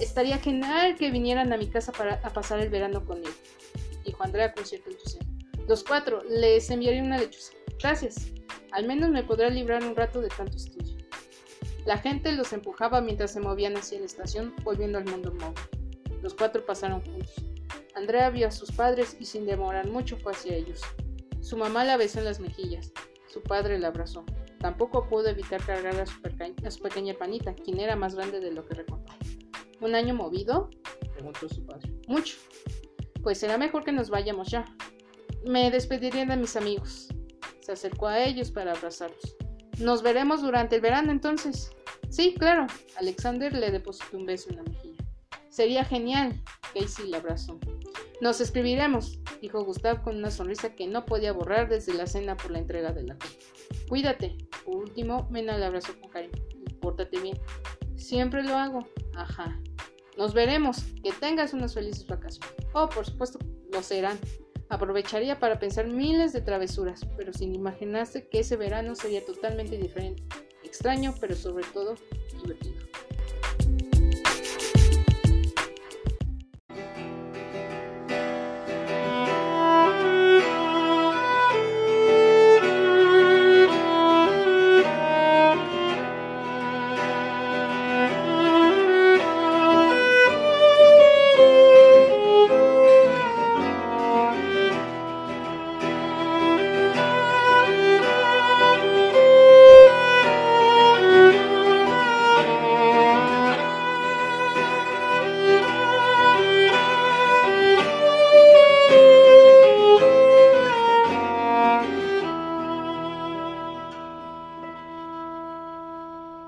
Estaría 0.00 0.38
genial 0.38 0.94
que 0.94 1.10
vinieran 1.10 1.52
a 1.52 1.56
mi 1.56 1.66
casa 1.66 1.90
para 1.90 2.20
a 2.22 2.32
pasar 2.32 2.60
el 2.60 2.68
verano 2.68 3.04
conmigo, 3.04 3.34
dijo 4.04 4.22
Andrea 4.22 4.52
con 4.52 4.64
cierto 4.64 4.90
entusiasmo. 4.90 5.38
Los 5.66 5.82
cuatro, 5.82 6.22
les 6.28 6.70
enviaré 6.70 7.02
una 7.02 7.18
lechuza. 7.18 7.52
Gracias. 7.80 8.28
Al 8.70 8.86
menos 8.86 9.10
me 9.10 9.24
podrá 9.24 9.50
librar 9.50 9.82
un 9.82 9.96
rato 9.96 10.20
de 10.20 10.28
tanto 10.28 10.56
estudio. 10.56 10.98
La 11.84 11.98
gente 11.98 12.30
los 12.32 12.52
empujaba 12.52 13.00
mientras 13.00 13.32
se 13.32 13.40
movían 13.40 13.76
hacia 13.76 13.98
la 13.98 14.06
estación, 14.06 14.54
volviendo 14.62 14.98
al 14.98 15.04
mundo 15.06 15.32
móvil. 15.32 16.22
Los 16.22 16.34
cuatro 16.34 16.64
pasaron 16.64 17.02
juntos. 17.02 17.53
Andrea 17.94 18.30
vio 18.30 18.48
a 18.48 18.50
sus 18.50 18.72
padres 18.72 19.16
y 19.20 19.24
sin 19.24 19.46
demorar 19.46 19.88
mucho 19.88 20.16
fue 20.16 20.32
hacia 20.32 20.56
ellos. 20.56 20.80
Su 21.40 21.56
mamá 21.56 21.84
la 21.84 21.96
besó 21.96 22.18
en 22.18 22.24
las 22.24 22.40
mejillas. 22.40 22.92
Su 23.28 23.42
padre 23.42 23.78
la 23.78 23.88
abrazó. 23.88 24.24
Tampoco 24.58 25.08
pudo 25.08 25.28
evitar 25.28 25.62
cargar 25.64 26.00
a 26.00 26.06
su, 26.06 26.14
a 26.64 26.70
su 26.70 26.82
pequeña 26.82 27.14
panita, 27.14 27.54
quien 27.54 27.78
era 27.80 27.96
más 27.96 28.14
grande 28.14 28.40
de 28.40 28.50
lo 28.50 28.64
que 28.64 28.74
recordaba. 28.74 29.18
¿Un 29.80 29.94
año 29.94 30.14
movido? 30.14 30.70
preguntó 31.14 31.48
su 31.48 31.64
padre. 31.66 31.92
Mucho. 32.08 32.36
Pues 33.22 33.38
será 33.38 33.58
mejor 33.58 33.84
que 33.84 33.92
nos 33.92 34.10
vayamos 34.10 34.50
ya. 34.50 34.64
Me 35.44 35.70
despediré 35.70 36.24
de 36.24 36.36
mis 36.36 36.56
amigos. 36.56 37.08
Se 37.60 37.72
acercó 37.72 38.06
a 38.06 38.24
ellos 38.24 38.50
para 38.50 38.72
abrazarlos. 38.72 39.36
Nos 39.78 40.02
veremos 40.02 40.42
durante 40.42 40.76
el 40.76 40.82
verano 40.82 41.12
entonces. 41.12 41.70
Sí, 42.08 42.34
claro. 42.38 42.66
Alexander 42.96 43.52
le 43.52 43.70
depositó 43.70 44.16
un 44.16 44.26
beso 44.26 44.50
en 44.50 44.56
la 44.56 44.62
mejilla. 44.62 45.04
Sería 45.50 45.84
genial. 45.84 46.42
Casey 46.74 47.08
le 47.08 47.16
abrazó. 47.16 47.58
Nos 48.20 48.40
escribiremos, 48.40 49.18
dijo 49.40 49.64
Gustav 49.64 50.02
con 50.02 50.16
una 50.16 50.30
sonrisa 50.30 50.74
que 50.74 50.86
no 50.86 51.04
podía 51.04 51.32
borrar 51.32 51.68
desde 51.68 51.94
la 51.94 52.06
cena 52.06 52.36
por 52.36 52.50
la 52.50 52.58
entrega 52.58 52.92
de 52.92 53.02
la 53.02 53.14
copa. 53.14 53.34
Cuídate. 53.88 54.36
Por 54.64 54.76
último, 54.76 55.28
Mena 55.30 55.58
le 55.58 55.66
abrazó 55.66 55.98
con 56.00 56.10
cariño. 56.10 56.32
Pórtate 56.80 57.20
bien. 57.20 57.38
Siempre 57.96 58.42
lo 58.42 58.56
hago. 58.56 58.88
Ajá. 59.14 59.60
Nos 60.16 60.32
veremos. 60.32 60.84
Que 61.02 61.12
tengas 61.12 61.52
unas 61.52 61.74
felices 61.74 62.06
vacaciones. 62.06 62.54
Oh, 62.72 62.88
por 62.88 63.04
supuesto, 63.04 63.38
lo 63.72 63.82
serán. 63.82 64.18
Aprovecharía 64.68 65.38
para 65.38 65.58
pensar 65.58 65.86
miles 65.86 66.32
de 66.32 66.40
travesuras, 66.40 67.00
pero 67.16 67.32
sin 67.32 67.54
imaginarse 67.54 68.28
que 68.28 68.40
ese 68.40 68.56
verano 68.56 68.94
sería 68.94 69.24
totalmente 69.24 69.76
diferente, 69.76 70.22
extraño, 70.64 71.14
pero 71.20 71.36
sobre 71.36 71.64
todo 71.72 71.94
divertido. 72.42 72.74